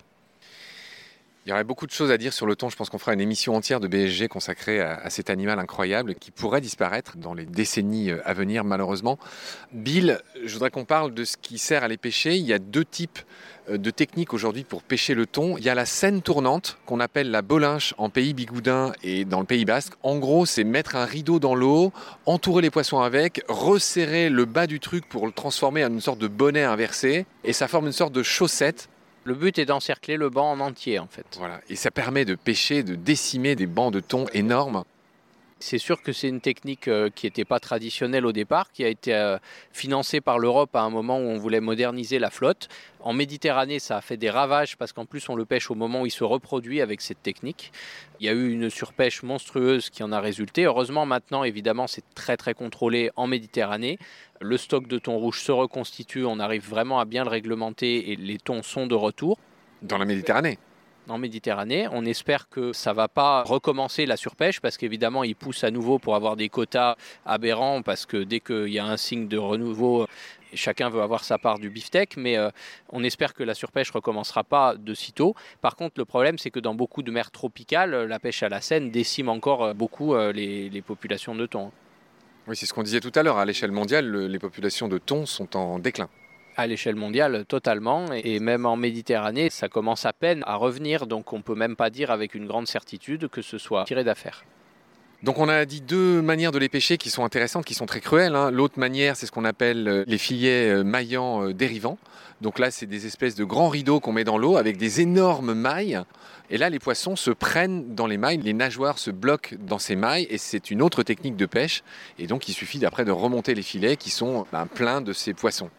Il 1.46 1.50
y 1.50 1.52
aurait 1.52 1.64
beaucoup 1.64 1.86
de 1.86 1.92
choses 1.92 2.10
à 2.10 2.18
dire 2.18 2.34
sur 2.34 2.48
le 2.48 2.56
thon. 2.56 2.70
Je 2.70 2.76
pense 2.76 2.90
qu'on 2.90 2.98
fera 2.98 3.14
une 3.14 3.22
émission 3.22 3.54
entière 3.54 3.80
de 3.80 3.88
BSG 3.88 4.28
consacrée 4.28 4.82
à, 4.82 5.08
cet 5.12 5.30
animal 5.30 5.60
incroyable 5.60 6.16
qui 6.16 6.32
pourrait 6.32 6.60
disparaître 6.60 7.18
dans 7.18 7.36
les 7.36 7.46
décennies 7.46 8.10
euh, 8.10 8.20
à 8.26 8.34
venir, 8.34 8.64
malheureusement. 8.64 9.20
Bill, 9.72 10.20
je 10.44 10.52
voudrais 10.54 10.72
qu'on 10.72 10.86
parle 10.86 11.14
de 11.14 11.24
ce 11.24 11.38
qui 11.38 11.60
sert 11.60 11.84
à 11.84 11.88
les 11.88 11.98
pêcher. 11.98 12.36
Il 12.36 12.48
y 12.48 12.54
a 12.54 12.58
deux 12.58 12.84
types 12.84 13.20
euh, 13.70 13.78
de 13.78 13.92
techniques 13.92 14.34
aujourd'hui 14.34 14.64
pour 14.64 14.82
pêcher 14.82 15.14
le 15.14 15.28
thon. 15.28 15.56
Il 15.60 15.64
y 15.64 15.70
a 15.70 15.76
la 15.76 15.86
scène 15.86 16.24
tournante 16.24 16.80
qu'on 16.88 17.00
appelle 17.00 17.30
la 17.30 17.44
bolinche 17.44 17.94
en 18.00 18.10
pays 18.10 18.34
bigoudin 18.34 18.94
et 19.04 19.24
dans 19.24 19.40
le 19.40 19.46
pays 19.46 19.66
basque. 19.66 19.94
En 20.02 20.18
gros, 20.18 20.48
c'est 20.48 20.64
mettre 20.64 20.96
un 20.96 21.06
rideau 21.06 21.38
dans 21.38 21.54
l'eau, 21.54 21.94
entourer 22.26 22.64
les 22.64 22.72
poissons 22.72 23.02
avec, 23.02 23.44
resserrer 23.48 24.30
le 24.30 24.46
bas 24.46 24.66
du 24.66 24.80
truc 24.80 25.08
pour 25.08 25.28
le 25.28 25.32
transformer 25.32 25.86
en 25.86 25.90
une 25.90 26.02
sorte 26.02 26.18
de 26.18 26.28
bonnet 26.28 26.64
inversé 26.64 27.28
et 27.44 27.54
ça 27.54 27.68
forme 27.68 27.86
une 27.86 27.92
sorte 27.92 28.14
de 28.14 28.24
chaussette 28.24 28.90
le 29.26 29.34
but 29.34 29.58
est 29.60 29.66
d'encercler 29.66 30.18
le 30.18 30.30
banc 30.30 30.52
en 30.52 30.60
entier, 30.60 31.00
en 31.00 31.08
fait. 31.08 31.26
Voilà, 31.38 31.60
et 31.68 31.76
ça 31.76 31.92
permet 31.92 32.26
de 32.26 32.36
pêcher, 32.36 32.84
de 32.84 32.96
décimer 32.96 33.56
des 33.56 33.66
bancs 33.66 33.92
de 33.92 34.00
thon 34.00 34.28
énormes. 34.34 34.84
C'est 35.68 35.80
sûr 35.80 36.04
que 36.04 36.14
c'est 36.14 36.30
une 36.30 36.42
technique 36.42 36.88
euh, 36.88 37.10
qui 37.10 37.26
n'était 37.26 37.44
pas 37.44 37.60
traditionnelle 37.60 38.28
au 38.28 38.32
départ, 38.32 38.72
qui 38.72 38.86
a 38.86 38.88
été 38.88 39.16
euh, 39.16 39.40
financée 39.72 40.22
par 40.22 40.38
l'Europe 40.38 40.76
à 40.76 40.82
un 40.82 40.92
moment 40.92 41.18
où 41.18 41.24
on 41.24 41.40
voulait 41.40 41.60
moderniser 41.60 42.20
la 42.20 42.30
flotte. 42.30 42.68
En 43.00 43.14
Méditerranée, 43.14 43.80
ça 43.80 43.98
a 43.98 44.02
fait 44.02 44.16
des 44.16 44.30
ravages 44.30 44.78
parce 44.78 44.94
qu'en 44.94 45.08
plus 45.08 45.28
on 45.28 45.36
le 45.36 45.44
pêche 45.44 45.72
au 45.72 45.74
moment 45.74 46.04
où 46.04 46.06
il 46.06 46.12
se 46.12 46.24
reproduit 46.24 46.82
avec 46.82 47.02
cette 47.02 47.24
technique. 47.24 47.72
Il 48.20 48.28
y 48.28 48.30
a 48.30 48.34
eu 48.34 48.52
une 48.52 48.70
surpêche 48.70 49.24
monstrueuse 49.24 49.90
qui 49.90 50.04
en 50.04 50.12
a 50.12 50.20
résulté. 50.20 50.66
Heureusement 50.66 51.08
maintenant, 51.08 51.44
évidemment, 51.44 51.88
c'est 51.88 52.06
très 52.14 52.38
très 52.38 52.54
contrôlé 52.54 53.10
en 53.16 53.26
Méditerranée. 53.26 53.98
Le 54.42 54.58
stock 54.58 54.86
de 54.88 55.00
thon 55.00 55.18
rouge 55.18 55.42
se 55.42 55.52
reconstitue, 55.52 56.26
on 56.26 56.40
arrive 56.40 56.70
vraiment 56.70 57.00
à 57.00 57.06
bien 57.06 57.24
le 57.24 57.32
réglementer 57.32 58.12
et 58.12 58.18
les 58.18 58.38
thons 58.38 58.62
sont 58.62 58.86
de 58.86 58.94
retour. 58.94 59.40
Dans 59.82 59.98
la 59.98 60.06
Méditerranée 60.06 60.60
en 61.08 61.18
Méditerranée. 61.18 61.88
On 61.92 62.06
espère 62.06 62.50
que 62.50 62.74
ça 62.74 62.92
ne 62.92 62.96
va 62.96 63.08
pas 63.08 63.44
recommencer 63.44 64.06
la 64.06 64.18
surpêche 64.18 64.60
parce 64.60 64.78
qu'évidemment, 64.78 65.24
ils 65.24 65.36
poussent 65.36 65.64
à 65.64 65.72
nouveau 65.72 66.00
pour 66.00 66.16
avoir 66.16 66.36
des 66.36 66.50
quotas 66.50 66.96
aberrants 67.26 67.82
parce 67.82 68.06
que 68.06 68.18
dès 68.18 68.40
qu'il 68.40 68.70
y 68.70 68.80
a 68.80 68.86
un 68.86 68.98
signe 68.98 69.28
de 69.28 69.38
renouveau, 69.38 70.08
chacun 70.54 70.90
veut 70.90 71.02
avoir 71.02 71.24
sa 71.24 71.38
part 71.38 71.60
du 71.60 71.70
beefsteak, 71.70 72.18
mais 72.18 72.38
euh, 72.38 72.50
on 72.90 73.04
espère 73.04 73.34
que 73.34 73.44
la 73.44 73.54
surpêche 73.54 73.92
recommencera 73.92 74.44
pas 74.44 74.76
de 74.76 74.94
sitôt. 74.94 75.36
Par 75.62 75.76
contre, 75.76 75.96
le 75.98 76.06
problème, 76.06 76.38
c'est 76.38 76.52
que 76.52 76.60
dans 76.60 76.76
beaucoup 76.76 77.04
de 77.04 77.12
mers 77.12 77.32
tropicales, 77.32 78.06
la 78.06 78.20
pêche 78.20 78.44
à 78.44 78.50
la 78.50 78.62
Seine 78.62 78.92
décime 78.92 79.30
encore 79.30 79.64
euh, 79.64 79.74
beaucoup 79.74 80.16
euh, 80.16 80.32
les, 80.32 80.70
les 80.70 80.82
populations 80.82 81.36
de 81.36 81.46
thon. 81.46 81.72
Oui, 82.48 82.56
c'est 82.56 82.66
ce 82.66 82.74
qu'on 82.74 82.84
disait 82.84 83.00
tout 83.00 83.12
à 83.16 83.24
l'heure. 83.24 83.38
À 83.38 83.46
l'échelle 83.46 83.72
mondiale, 83.72 84.28
les 84.28 84.40
populations 84.40 84.88
de 84.88 84.98
thon 84.98 85.26
sont 85.26 85.58
en 85.58 85.80
déclin 85.80 86.10
à 86.56 86.68
l'échelle 86.68 86.96
mondiale 86.96 87.46
totalement 87.48 88.06
et 88.12 88.40
même 88.40 88.66
en 88.66 88.76
Méditerranée 88.76 89.50
ça 89.50 89.70
commence 89.70 90.06
à 90.06 90.14
peine 90.14 90.44
à 90.46 90.56
revenir 90.56 91.08
donc 91.08 91.34
on 91.34 91.42
peut 91.42 91.56
même 91.56 91.76
pas 91.76 91.90
dire 91.90 92.12
avec 92.12 92.36
une 92.36 92.48
grande 92.48 92.68
certitude 92.68 93.28
que 93.28 93.42
ce 93.42 93.58
soit 93.58 93.84
tiré 93.86 94.04
d'affaire. 94.04 94.44
Donc 95.24 95.40
on 95.40 95.50
a 95.50 95.66
dit 95.66 95.82
deux 95.82 96.22
manières 96.22 96.52
de 96.52 96.60
les 96.60 96.70
pêcher 96.70 97.00
qui 97.00 97.10
sont 97.10 97.26
intéressantes, 97.26 97.66
qui 97.66 97.74
sont 97.74 97.88
très 97.88 98.00
cruelles. 98.00 98.36
Hein. 98.36 98.52
L'autre 98.52 98.78
manière, 98.78 99.16
c'est 99.16 99.26
ce 99.26 99.32
qu'on 99.32 99.44
appelle 99.44 99.88
euh, 99.88 100.04
les 100.06 100.20
filets 100.20 100.70
euh, 100.70 100.84
maillants 100.84 101.48
euh, 101.48 101.54
dérivants. 101.54 101.98
Donc 102.42 102.60
là, 102.60 102.70
c'est 102.70 102.86
des 102.86 103.08
espèces 103.08 103.34
de 103.34 103.44
grands 103.44 103.70
rideaux 103.70 104.00
qu'on 104.00 104.12
met 104.12 104.24
dans 104.24 104.38
l'eau 104.38 104.56
avec 104.58 104.78
des 104.78 105.02
énormes 105.02 105.56
mailles. 105.56 106.00
Et 106.52 106.60
là, 106.60 106.70
les 106.70 106.78
poissons 106.78 107.16
se 107.16 107.32
prennent 107.32 107.96
dans 107.96 108.06
les 108.06 108.18
mailles, 108.18 108.38
les 108.38 108.54
nageoires 108.54 109.00
se 109.00 109.10
bloquent 109.10 109.56
dans 109.60 109.80
ces 109.80 109.96
mailles, 109.96 110.28
et 110.30 110.38
c'est 110.38 110.70
une 110.70 110.84
autre 110.84 111.02
technique 111.02 111.38
de 111.38 111.48
pêche. 111.48 111.82
Et 112.20 112.28
donc, 112.28 112.48
il 112.48 112.54
suffit 112.54 112.78
d'après 112.78 113.04
de 113.04 113.12
remonter 113.12 113.56
les 113.56 113.64
filets 113.64 113.96
qui 113.96 114.12
sont 114.12 114.46
ben, 114.52 114.68
pleins 114.68 115.02
de 115.02 115.12
ces 115.12 115.34
poissons. 115.34 115.72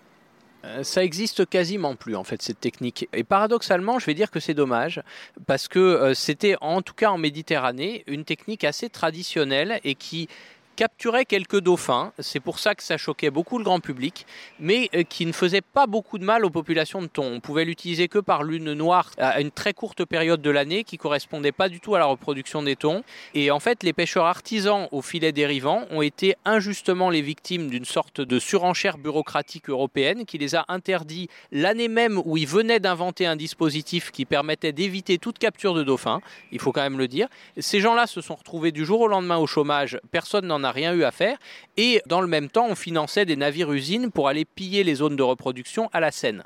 Euh, 0.67 0.83
ça 0.83 1.05
existe 1.05 1.49
quasiment 1.49 1.95
plus 1.95 2.17
en 2.17 2.25
fait 2.25 2.43
cette 2.43 2.61
technique. 2.61 3.09
Et 3.13 3.25
paradoxalement, 3.25 3.99
je 3.99 4.07
vais 4.07 4.15
dire 4.15 4.31
que 4.31 4.41
c'est 4.41 4.55
dommage 4.55 5.03
parce 5.47 5.69
que 5.69 5.79
euh, 5.79 6.15
c'était 6.15 6.57
en 6.61 6.83
tout 6.83 6.95
cas 6.95 7.11
en 7.11 7.19
Méditerranée 7.19 8.05
une 8.07 8.25
technique 8.25 8.65
assez 8.65 8.89
traditionnelle 8.89 9.81
et 9.85 9.95
qui 9.95 10.29
capturait 10.77 11.25
quelques 11.25 11.61
dauphins, 11.61 12.13
c'est 12.19 12.39
pour 12.39 12.59
ça 12.59 12.75
que 12.75 12.83
ça 12.83 12.99
choquait 12.99 13.31
beaucoup 13.31 13.59
le 13.59 13.65
grand 13.65 13.81
public, 13.81 14.27
mais 14.61 14.91
euh, 14.95 15.03
qui 15.03 15.25
ne 15.25 15.33
faisait 15.33 15.63
pas 15.63 15.87
beaucoup 15.87 16.19
de 16.19 16.25
mal 16.25 16.45
aux 16.45 16.51
populations 16.51 17.01
de 17.01 17.07
thon. 17.07 17.25
On 17.25 17.41
pouvait 17.41 17.65
l'utiliser 17.65 18.09
que 18.09 18.19
par 18.19 18.45
lune 18.45 18.75
noire 18.75 19.11
à 19.17 19.41
une 19.41 19.51
très 19.51 19.73
courte 19.73 20.05
période 20.05 20.43
de 20.43 20.51
l'année 20.51 20.85
qui 20.85 20.99
correspondait 20.99 21.51
pas 21.51 21.71
du 21.71 21.81
tout 21.81 21.95
à 21.95 21.99
la 21.99 22.05
reproduction 22.05 22.63
des 22.63 22.77
thons. 22.77 23.03
Et 23.35 23.51
en 23.51 23.59
fait, 23.59 23.83
les 23.83 23.95
pêcheurs 23.95 24.27
artisans 24.27 24.87
au 24.93 25.01
filet 25.01 25.33
dérivant 25.33 25.87
ont 25.91 26.03
été 26.03 26.37
injustement 26.45 27.09
les 27.09 27.23
victimes 27.23 27.69
d'une 27.71 27.87
sorte 27.87 28.21
de 28.21 28.39
surenchère 28.39 28.99
bureaucratique 28.99 29.71
européenne 29.71 30.27
qui 30.27 30.37
les 30.37 30.55
a 30.55 30.67
interdits 30.69 31.29
l'année 31.53 31.89
même 31.89 32.21
où 32.25 32.37
ils 32.37 32.47
venaient 32.47 32.81
d'inventer 32.81 33.27
un 33.27 33.37
dispositif 33.37 34.11
qui 34.11 34.27
permettait 34.27 34.73
d'éviter 34.73 35.17
toute 35.17 35.39
capture 35.39 35.73
de 35.73 35.83
dauphins, 35.83 36.21
il 36.53 36.61
faut 36.61 36.73
quand 36.73 36.83
même 36.83 36.99
le 36.99 37.09
dire. 37.09 37.29
Ces 37.57 37.81
gens-là 37.81 38.07
se 38.07 38.21
sont 38.21 38.35
retrouvés 38.35 38.73
du 38.73 38.85
jour 38.85 39.01
au 39.01 39.09
lendemain 39.09 39.39
au 39.39 39.47
chômage, 39.47 39.99
personne 40.11 40.47
n'en 40.47 40.63
a 40.65 40.66
rien 40.73 40.95
eu 40.95 41.05
à 41.05 41.11
faire. 41.11 41.39
Et 41.77 42.01
dans 42.07 42.21
le 42.21 42.27
même 42.27 42.49
temps, 42.49 42.67
on 42.69 42.75
finançait 42.75 43.25
des 43.25 43.37
navires-usines 43.37 44.11
pour 44.11 44.29
aller 44.29 44.45
piller 44.45 44.85
les 44.85 44.97
zones 44.97 45.17
de 45.17 45.23
reproduction 45.23 45.89
à 45.93 46.01
la 46.01 46.11
Seine. 46.11 46.45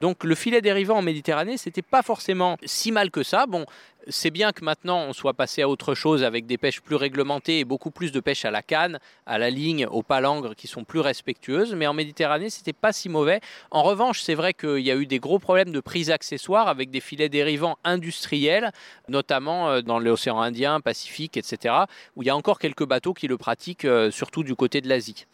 Donc 0.00 0.24
le 0.24 0.34
filet 0.34 0.60
dérivant 0.60 0.98
en 0.98 1.02
Méditerranée, 1.02 1.56
c'était 1.56 1.82
pas 1.82 2.02
forcément 2.02 2.56
si 2.64 2.92
mal 2.92 3.10
que 3.10 3.22
ça. 3.22 3.46
Bon, 3.46 3.66
c'est 4.10 4.30
bien 4.30 4.52
que 4.52 4.64
maintenant 4.64 5.04
on 5.08 5.12
soit 5.12 5.34
passé 5.34 5.62
à 5.62 5.68
autre 5.68 5.94
chose 5.94 6.24
avec 6.24 6.46
des 6.46 6.58
pêches 6.58 6.80
plus 6.80 6.96
réglementées 6.96 7.60
et 7.60 7.64
beaucoup 7.64 7.90
plus 7.90 8.12
de 8.12 8.20
pêche 8.20 8.44
à 8.44 8.50
la 8.50 8.62
canne, 8.62 8.98
à 9.26 9.38
la 9.38 9.50
ligne, 9.50 9.86
aux 9.86 10.02
palangres 10.02 10.54
qui 10.54 10.66
sont 10.66 10.84
plus 10.84 11.00
respectueuses. 11.00 11.74
Mais 11.74 11.86
en 11.86 11.94
Méditerranée, 11.94 12.50
c'était 12.50 12.72
pas 12.72 12.92
si 12.92 13.08
mauvais. 13.08 13.40
En 13.70 13.82
revanche, 13.82 14.20
c'est 14.22 14.34
vrai 14.34 14.54
qu'il 14.54 14.80
y 14.80 14.90
a 14.90 14.96
eu 14.96 15.06
des 15.06 15.18
gros 15.18 15.38
problèmes 15.38 15.72
de 15.72 15.80
prise 15.80 16.10
accessoire 16.10 16.68
avec 16.68 16.90
des 16.90 17.00
filets 17.00 17.28
dérivants 17.28 17.78
industriels, 17.84 18.72
notamment 19.08 19.70
euh, 19.70 19.80
dans 19.82 19.98
l'océan 19.98 20.40
Indien, 20.40 20.80
Pacifique, 20.80 21.36
etc., 21.36 21.74
où 22.16 22.22
il 22.22 22.26
y 22.26 22.30
a 22.30 22.36
encore 22.36 22.58
quelques 22.58 22.86
bateaux 22.86 23.14
qui 23.14 23.28
le 23.28 23.38
pratiquent, 23.38 23.84
euh, 23.84 24.10
surtout 24.10 24.42
du 24.42 24.54
côté 24.54 24.80
de 24.80 24.88
l'Asie. 24.88 25.26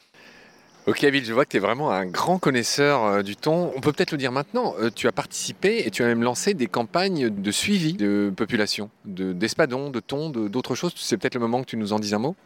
Ok, 0.86 1.04
Bill, 1.10 1.24
je 1.24 1.32
vois 1.32 1.44
que 1.44 1.50
tu 1.50 1.56
es 1.56 1.60
vraiment 1.60 1.90
un 1.90 2.06
grand 2.06 2.38
connaisseur 2.38 3.02
euh, 3.02 3.22
du 3.22 3.34
thon. 3.34 3.72
On 3.74 3.80
peut 3.80 3.90
peut-être 3.92 4.12
le 4.12 4.18
dire 4.18 4.30
maintenant. 4.30 4.76
Euh, 4.78 4.88
tu 4.94 5.08
as 5.08 5.12
participé 5.12 5.84
et 5.84 5.90
tu 5.90 6.04
as 6.04 6.06
même 6.06 6.22
lancé 6.22 6.54
des 6.54 6.68
campagnes 6.68 7.28
de 7.28 7.50
suivi 7.50 7.94
de 7.94 8.32
population, 8.36 8.88
d'espadons, 9.04 9.90
de, 9.90 9.98
thon, 9.98 10.30
d'autres 10.30 10.76
choses. 10.76 10.92
C'est 10.94 11.16
peut-être 11.16 11.34
le 11.34 11.40
moment 11.40 11.62
que 11.62 11.66
tu 11.66 11.76
nous 11.76 11.92
en 11.92 11.98
dises 11.98 12.14
un 12.14 12.20
mot 12.20 12.36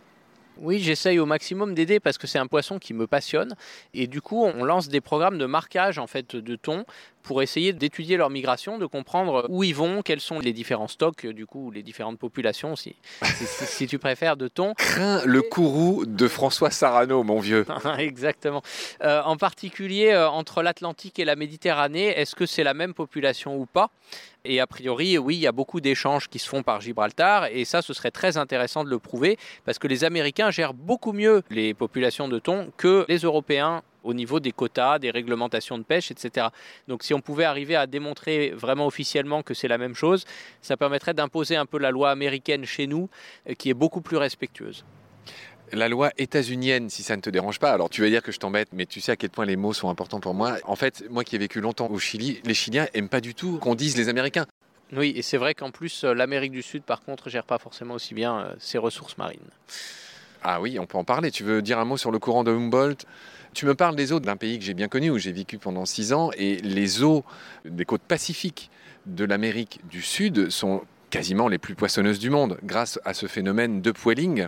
oui, 0.60 0.78
j'essaye 0.78 1.18
au 1.18 1.26
maximum 1.26 1.74
d'aider 1.74 2.00
parce 2.00 2.18
que 2.18 2.26
c'est 2.26 2.38
un 2.38 2.46
poisson 2.46 2.78
qui 2.78 2.94
me 2.94 3.06
passionne. 3.06 3.54
Et 3.94 4.06
du 4.06 4.20
coup, 4.20 4.44
on 4.44 4.64
lance 4.64 4.88
des 4.88 5.00
programmes 5.00 5.38
de 5.38 5.46
marquage 5.46 5.98
en 5.98 6.06
fait 6.06 6.36
de 6.36 6.56
thon 6.56 6.84
pour 7.22 7.42
essayer 7.42 7.72
d'étudier 7.72 8.16
leur 8.16 8.30
migration, 8.30 8.78
de 8.78 8.86
comprendre 8.86 9.46
où 9.48 9.62
ils 9.62 9.74
vont, 9.74 10.02
quels 10.02 10.20
sont 10.20 10.38
les 10.38 10.52
différents 10.52 10.88
stocks, 10.88 11.26
du 11.26 11.46
coup, 11.46 11.70
les 11.70 11.82
différentes 11.82 12.18
populations, 12.18 12.76
si, 12.76 12.96
si, 13.24 13.86
tu 13.86 13.98
préfères, 13.98 14.36
de 14.36 14.48
thon. 14.48 14.74
Crains 14.76 15.22
le 15.24 15.42
courroux 15.42 16.06
de 16.06 16.28
François 16.28 16.70
Sarano, 16.70 17.22
mon 17.22 17.40
vieux. 17.40 17.66
Exactement. 17.98 18.62
Euh, 19.02 19.22
en 19.22 19.36
particulier, 19.36 20.10
euh, 20.10 20.28
entre 20.28 20.62
l'Atlantique 20.62 21.18
et 21.18 21.24
la 21.24 21.36
Méditerranée, 21.36 22.08
est-ce 22.18 22.34
que 22.34 22.46
c'est 22.46 22.64
la 22.64 22.74
même 22.74 22.94
population 22.94 23.56
ou 23.56 23.66
pas? 23.66 23.90
Et 24.44 24.61
a 24.61 24.66
priori, 24.66 25.18
oui, 25.18 25.37
il 25.37 25.40
y 25.40 25.47
a 25.47 25.52
beaucoup 25.52 25.80
d'échanges 25.80 26.28
qui 26.28 26.38
se 26.38 26.49
font 26.49 26.62
par 26.62 26.80
Gibraltar, 26.80 27.47
et 27.47 27.64
ça, 27.64 27.82
ce 27.82 27.92
serait 27.92 28.11
très 28.11 28.37
intéressant 28.37 28.85
de 28.85 28.90
le 28.90 28.99
prouver, 28.99 29.38
parce 29.64 29.78
que 29.78 29.88
les 29.88 30.04
Américains 30.04 30.50
gèrent 30.50 30.75
beaucoup 30.75 31.12
mieux 31.12 31.42
les 31.50 31.75
populations 31.75 32.28
de 32.28 32.38
thon 32.38 32.73
que 32.76 33.04
les 33.09 33.18
Européens 33.18 33.82
au 34.02 34.14
niveau 34.14 34.40
des 34.40 34.52
quotas, 34.52 34.99
des 34.99 35.11
réglementations 35.11 35.76
de 35.76 35.82
pêche, 35.82 36.11
etc. 36.11 36.49
Donc 36.88 37.02
si 37.02 37.12
on 37.12 37.20
pouvait 37.20 37.44
arriver 37.44 37.76
à 37.76 37.87
démontrer 37.87 38.50
vraiment 38.50 38.87
officiellement 38.87 39.42
que 39.42 39.52
c'est 39.52 39.68
la 39.68 39.76
même 39.76 39.94
chose, 39.94 40.25
ça 40.62 40.76
permettrait 40.76 41.14
d'imposer 41.14 41.56
un 41.56 41.66
peu 41.66 41.78
la 41.78 41.90
loi 41.90 42.11
américaine 42.11 42.64
chez 42.64 42.87
nous, 42.87 43.11
euh, 43.49 43.54
qui 43.54 43.68
est 43.68 43.75
beaucoup 43.75 44.00
plus 44.00 44.16
respectueuse 44.16 44.85
la 45.72 45.88
loi 45.88 46.10
états-unienne, 46.18 46.90
si 46.90 47.02
ça 47.02 47.16
ne 47.16 47.20
te 47.20 47.30
dérange 47.30 47.58
pas, 47.58 47.72
alors 47.72 47.90
tu 47.90 48.02
vas 48.02 48.08
dire 48.08 48.22
que 48.22 48.32
je 48.32 48.38
t'embête, 48.38 48.68
mais 48.72 48.86
tu 48.86 49.00
sais 49.00 49.12
à 49.12 49.16
quel 49.16 49.30
point 49.30 49.44
les 49.44 49.56
mots 49.56 49.72
sont 49.72 49.88
importants 49.88 50.20
pour 50.20 50.34
moi. 50.34 50.56
En 50.64 50.76
fait, 50.76 51.04
moi 51.10 51.24
qui 51.24 51.36
ai 51.36 51.38
vécu 51.38 51.60
longtemps 51.60 51.88
au 51.90 51.98
Chili, 51.98 52.40
les 52.44 52.54
Chiliens 52.54 52.86
aiment 52.94 53.08
pas 53.08 53.20
du 53.20 53.34
tout 53.34 53.58
qu'on 53.58 53.74
dise 53.74 53.96
les 53.96 54.08
Américains. 54.08 54.46
Oui, 54.92 55.12
et 55.14 55.22
c'est 55.22 55.36
vrai 55.36 55.54
qu'en 55.54 55.70
plus, 55.70 56.02
euh, 56.02 56.14
l'Amérique 56.14 56.50
du 56.50 56.62
Sud, 56.62 56.82
par 56.82 57.02
contre, 57.02 57.28
gère 57.28 57.44
pas 57.44 57.58
forcément 57.58 57.94
aussi 57.94 58.12
bien 58.12 58.38
euh, 58.40 58.54
ses 58.58 58.78
ressources 58.78 59.16
marines. 59.18 59.38
Ah 60.42 60.60
oui, 60.60 60.78
on 60.80 60.86
peut 60.86 60.98
en 60.98 61.04
parler. 61.04 61.30
Tu 61.30 61.44
veux 61.44 61.62
dire 61.62 61.78
un 61.78 61.84
mot 61.84 61.96
sur 61.96 62.10
le 62.10 62.18
courant 62.18 62.42
de 62.42 62.50
Humboldt? 62.50 63.06
Tu 63.52 63.66
me 63.66 63.74
parles 63.74 63.94
des 63.94 64.12
eaux 64.12 64.20
d'un 64.20 64.36
pays 64.36 64.58
que 64.58 64.64
j'ai 64.64 64.74
bien 64.74 64.88
connu, 64.88 65.10
où 65.10 65.18
j'ai 65.18 65.32
vécu 65.32 65.58
pendant 65.58 65.86
six 65.86 66.12
ans, 66.12 66.30
et 66.36 66.56
les 66.56 67.02
eaux 67.02 67.24
des 67.64 67.84
côtes 67.84 68.02
pacifiques 68.02 68.70
de 69.06 69.24
l'Amérique 69.24 69.80
du 69.88 70.02
Sud 70.02 70.50
sont 70.50 70.82
quasiment 71.10 71.48
les 71.48 71.58
plus 71.58 71.74
poissonneuses 71.74 72.18
du 72.18 72.30
monde, 72.30 72.58
grâce 72.64 72.98
à 73.04 73.14
ce 73.14 73.26
phénomène 73.26 73.82
de 73.82 73.90
poiling. 73.90 74.46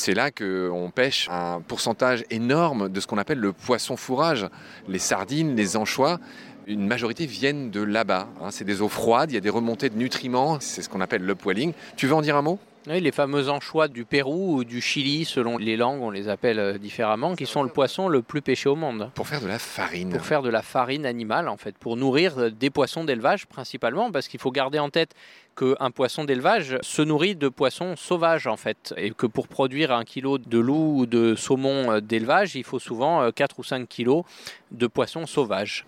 C'est 0.00 0.14
là 0.14 0.30
qu'on 0.30 0.92
pêche 0.94 1.28
un 1.28 1.60
pourcentage 1.60 2.24
énorme 2.30 2.88
de 2.88 3.00
ce 3.00 3.08
qu'on 3.08 3.18
appelle 3.18 3.40
le 3.40 3.52
poisson 3.52 3.96
fourrage. 3.96 4.46
Les 4.86 5.00
sardines, 5.00 5.56
les 5.56 5.76
anchois, 5.76 6.20
une 6.68 6.86
majorité 6.86 7.26
viennent 7.26 7.72
de 7.72 7.80
là-bas. 7.80 8.28
Hein. 8.40 8.52
C'est 8.52 8.64
des 8.64 8.80
eaux 8.80 8.88
froides, 8.88 9.32
il 9.32 9.34
y 9.34 9.38
a 9.38 9.40
des 9.40 9.50
remontées 9.50 9.90
de 9.90 9.96
nutriments, 9.96 10.60
c'est 10.60 10.82
ce 10.82 10.88
qu'on 10.88 11.00
appelle 11.00 11.22
le 11.22 11.34
poiling. 11.34 11.72
Tu 11.96 12.06
veux 12.06 12.14
en 12.14 12.22
dire 12.22 12.36
un 12.36 12.42
mot? 12.42 12.60
Oui, 12.86 13.00
les 13.00 13.12
fameux 13.12 13.48
anchois 13.50 13.88
du 13.88 14.04
Pérou 14.04 14.56
ou 14.58 14.64
du 14.64 14.80
Chili, 14.80 15.24
selon 15.24 15.58
les 15.58 15.76
langues, 15.76 16.00
on 16.00 16.10
les 16.10 16.28
appelle 16.28 16.58
euh, 16.58 16.78
différemment, 16.78 17.34
qui 17.34 17.44
sont 17.44 17.62
le 17.62 17.68
poisson 17.68 18.08
le 18.08 18.22
plus 18.22 18.40
pêché 18.40 18.68
au 18.68 18.76
monde. 18.76 19.10
Pour 19.14 19.26
faire 19.26 19.40
de 19.40 19.46
la 19.46 19.58
farine. 19.58 20.10
Pour 20.10 20.24
faire 20.24 20.42
de 20.42 20.48
la 20.48 20.62
farine 20.62 21.04
animale, 21.04 21.48
en 21.48 21.56
fait, 21.56 21.76
pour 21.76 21.96
nourrir 21.96 22.38
euh, 22.38 22.50
des 22.50 22.70
poissons 22.70 23.04
d'élevage 23.04 23.46
principalement, 23.46 24.10
parce 24.10 24.28
qu'il 24.28 24.40
faut 24.40 24.52
garder 24.52 24.78
en 24.78 24.90
tête 24.90 25.14
qu'un 25.56 25.90
poisson 25.90 26.24
d'élevage 26.24 26.78
se 26.80 27.02
nourrit 27.02 27.34
de 27.34 27.48
poissons 27.48 27.96
sauvages, 27.96 28.46
en 28.46 28.56
fait, 28.56 28.94
et 28.96 29.10
que 29.10 29.26
pour 29.26 29.48
produire 29.48 29.92
un 29.92 30.04
kilo 30.04 30.38
de 30.38 30.58
loup 30.58 31.00
ou 31.00 31.06
de 31.06 31.34
saumon 31.34 31.90
euh, 31.90 32.00
d'élevage, 32.00 32.54
il 32.54 32.64
faut 32.64 32.78
souvent 32.78 33.30
4 33.32 33.58
ou 33.58 33.64
5 33.64 33.88
kilos 33.88 34.24
de 34.70 34.86
poissons 34.86 35.26
sauvages. 35.26 35.84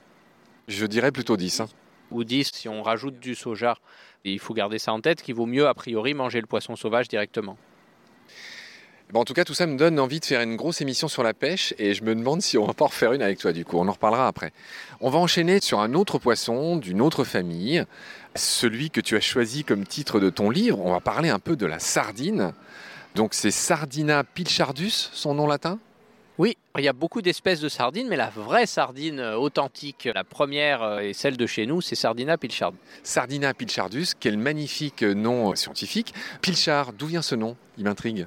Je 0.68 0.86
dirais 0.86 1.12
plutôt 1.12 1.36
10. 1.36 1.60
Hein. 1.60 1.68
Ou 2.10 2.24
10 2.24 2.50
si 2.52 2.68
on 2.68 2.82
rajoute 2.82 3.18
du 3.18 3.34
soja. 3.34 3.78
Il 4.24 4.38
faut 4.38 4.54
garder 4.54 4.78
ça 4.78 4.92
en 4.92 5.00
tête 5.00 5.22
qu'il 5.22 5.34
vaut 5.34 5.46
mieux 5.46 5.66
a 5.66 5.74
priori 5.74 6.14
manger 6.14 6.40
le 6.40 6.46
poisson 6.46 6.76
sauvage 6.76 7.08
directement. 7.08 7.56
en 9.14 9.24
tout 9.24 9.32
cas, 9.32 9.44
tout 9.44 9.54
ça 9.54 9.66
me 9.66 9.76
donne 9.76 9.98
envie 9.98 10.20
de 10.20 10.24
faire 10.24 10.42
une 10.42 10.56
grosse 10.56 10.80
émission 10.80 11.08
sur 11.08 11.22
la 11.22 11.34
pêche 11.34 11.74
et 11.78 11.94
je 11.94 12.04
me 12.04 12.14
demande 12.14 12.42
si 12.42 12.58
on 12.58 12.66
va 12.66 12.74
pas 12.74 12.84
en 12.84 12.88
refaire 12.88 13.12
une 13.12 13.22
avec 13.22 13.38
toi 13.38 13.52
du 13.52 13.64
coup. 13.64 13.78
On 13.78 13.88
en 13.88 13.92
reparlera 13.92 14.28
après. 14.28 14.52
On 15.00 15.10
va 15.10 15.18
enchaîner 15.18 15.60
sur 15.60 15.80
un 15.80 15.94
autre 15.94 16.18
poisson 16.18 16.76
d'une 16.76 17.00
autre 17.00 17.24
famille, 17.24 17.84
celui 18.34 18.90
que 18.90 19.00
tu 19.00 19.16
as 19.16 19.20
choisi 19.20 19.64
comme 19.64 19.86
titre 19.86 20.20
de 20.20 20.30
ton 20.30 20.50
livre. 20.50 20.80
On 20.80 20.92
va 20.92 21.00
parler 21.00 21.30
un 21.30 21.38
peu 21.38 21.56
de 21.56 21.66
la 21.66 21.78
sardine. 21.78 22.52
Donc 23.14 23.34
c'est 23.34 23.50
Sardina 23.50 24.22
pilchardus, 24.22 25.10
son 25.12 25.34
nom 25.34 25.46
latin? 25.46 25.78
Oui, 26.40 26.56
il 26.78 26.84
y 26.84 26.88
a 26.88 26.94
beaucoup 26.94 27.20
d'espèces 27.20 27.60
de 27.60 27.68
sardines, 27.68 28.08
mais 28.08 28.16
la 28.16 28.30
vraie 28.30 28.64
sardine 28.64 29.20
euh, 29.20 29.36
authentique, 29.36 30.08
la 30.14 30.24
première 30.24 30.82
euh, 30.82 31.00
et 31.00 31.12
celle 31.12 31.36
de 31.36 31.46
chez 31.46 31.66
nous, 31.66 31.82
c'est 31.82 31.96
Sardina 31.96 32.38
pilchard. 32.38 32.72
Sardina 33.02 33.52
pilchardus, 33.52 34.14
quel 34.18 34.38
magnifique 34.38 35.02
nom 35.02 35.54
scientifique. 35.54 36.14
Pilchard, 36.40 36.94
d'où 36.94 37.08
vient 37.08 37.20
ce 37.20 37.34
nom? 37.34 37.58
Il 37.76 37.84
m'intrigue. 37.84 38.26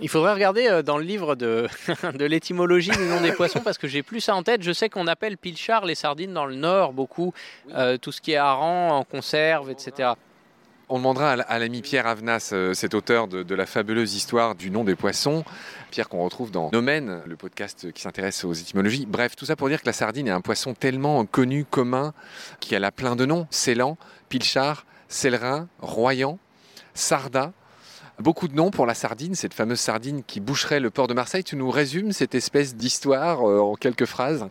Il 0.00 0.08
faudrait 0.08 0.32
regarder 0.32 0.66
euh, 0.66 0.82
dans 0.82 0.98
le 0.98 1.04
livre 1.04 1.36
de, 1.36 1.68
de 2.18 2.24
l'étymologie 2.24 2.90
du 2.90 3.04
nom 3.04 3.20
des 3.20 3.30
poissons 3.30 3.60
parce 3.60 3.78
que 3.78 3.86
j'ai 3.86 4.02
plus 4.02 4.20
ça 4.20 4.34
en 4.34 4.42
tête. 4.42 4.64
Je 4.64 4.72
sais 4.72 4.88
qu'on 4.88 5.06
appelle 5.06 5.38
pilchard 5.38 5.84
les 5.84 5.94
sardines 5.94 6.34
dans 6.34 6.46
le 6.46 6.56
nord 6.56 6.92
beaucoup, 6.92 7.32
tout 8.02 8.10
ce 8.10 8.20
qui 8.20 8.32
est 8.32 8.38
hareng 8.38 8.90
en 8.90 9.04
conserve, 9.04 9.70
etc. 9.70 10.14
On 10.92 10.98
demandera 10.98 11.30
à 11.30 11.58
l'ami 11.60 11.82
Pierre 11.82 12.08
Avenas, 12.08 12.52
cet 12.74 12.94
auteur 12.94 13.28
de, 13.28 13.54
la 13.54 13.64
fabuleuse 13.64 14.16
histoire 14.16 14.56
du 14.56 14.72
nom 14.72 14.82
des 14.82 14.96
poissons, 14.96 15.44
Pierre 15.92 16.08
qu'on 16.08 16.24
retrouve 16.24 16.50
dans 16.50 16.68
Nomen, 16.72 17.22
le 17.26 17.36
podcast 17.36 17.92
qui 17.92 18.02
s'intéresse 18.02 18.44
aux 18.44 18.52
étymologies. 18.52 19.06
Bref, 19.06 19.36
tout 19.36 19.44
ça 19.44 19.54
pour 19.54 19.68
dire 19.68 19.82
que 19.82 19.86
la 19.86 19.92
sardine 19.92 20.26
est 20.26 20.32
un 20.32 20.40
poisson 20.40 20.74
tellement 20.74 21.24
connu, 21.26 21.64
commun, 21.64 22.12
qui 22.58 22.74
a 22.74 22.90
plein 22.90 23.14
de 23.14 23.24
noms. 23.24 23.46
Célan, 23.50 23.98
Pilchard, 24.28 24.84
Célerin, 25.06 25.68
Royan, 25.78 26.40
Sarda. 26.92 27.52
Beaucoup 28.18 28.48
de 28.48 28.56
noms 28.56 28.72
pour 28.72 28.84
la 28.84 28.94
sardine, 28.94 29.36
cette 29.36 29.54
fameuse 29.54 29.78
sardine 29.78 30.24
qui 30.24 30.40
boucherait 30.40 30.80
le 30.80 30.90
port 30.90 31.06
de 31.06 31.14
Marseille. 31.14 31.44
Tu 31.44 31.54
nous 31.54 31.70
résumes 31.70 32.10
cette 32.10 32.34
espèce 32.34 32.74
d'histoire 32.74 33.48
euh, 33.48 33.60
en 33.60 33.76
quelques 33.76 34.06
phrases? 34.06 34.48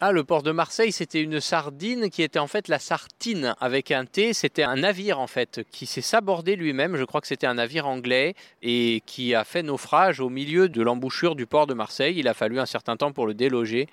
Ah, 0.00 0.12
le 0.12 0.22
port 0.22 0.44
de 0.44 0.52
Marseille, 0.52 0.92
c'était 0.92 1.20
une 1.20 1.40
sardine 1.40 2.08
qui 2.08 2.22
était 2.22 2.38
en 2.38 2.46
fait 2.46 2.68
la 2.68 2.78
sartine 2.78 3.56
avec 3.60 3.90
un 3.90 4.04
T. 4.04 4.32
C'était 4.32 4.62
un 4.62 4.76
navire 4.76 5.18
en 5.18 5.26
fait 5.26 5.62
qui 5.72 5.86
s'est 5.86 6.02
sabordé 6.02 6.54
lui-même. 6.54 6.94
Je 6.94 7.02
crois 7.02 7.20
que 7.20 7.26
c'était 7.26 7.48
un 7.48 7.54
navire 7.54 7.88
anglais 7.88 8.34
et 8.62 9.02
qui 9.06 9.34
a 9.34 9.42
fait 9.42 9.64
naufrage 9.64 10.20
au 10.20 10.28
milieu 10.28 10.68
de 10.68 10.82
l'embouchure 10.82 11.34
du 11.34 11.46
port 11.46 11.66
de 11.66 11.74
Marseille. 11.74 12.14
Il 12.16 12.28
a 12.28 12.34
fallu 12.34 12.60
un 12.60 12.66
certain 12.66 12.96
temps 12.96 13.10
pour 13.10 13.26
le 13.26 13.34
déloger. 13.34 13.88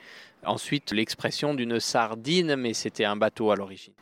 Ensuite, 0.45 0.91
l'expression 0.91 1.55
d'une 1.55 1.79
sardine, 1.79 2.55
mais 2.55 2.75
c'était 2.75 3.05
un 3.05 3.15
bateau 3.15 3.49
à 3.49 3.55
l'origine. 3.55 3.93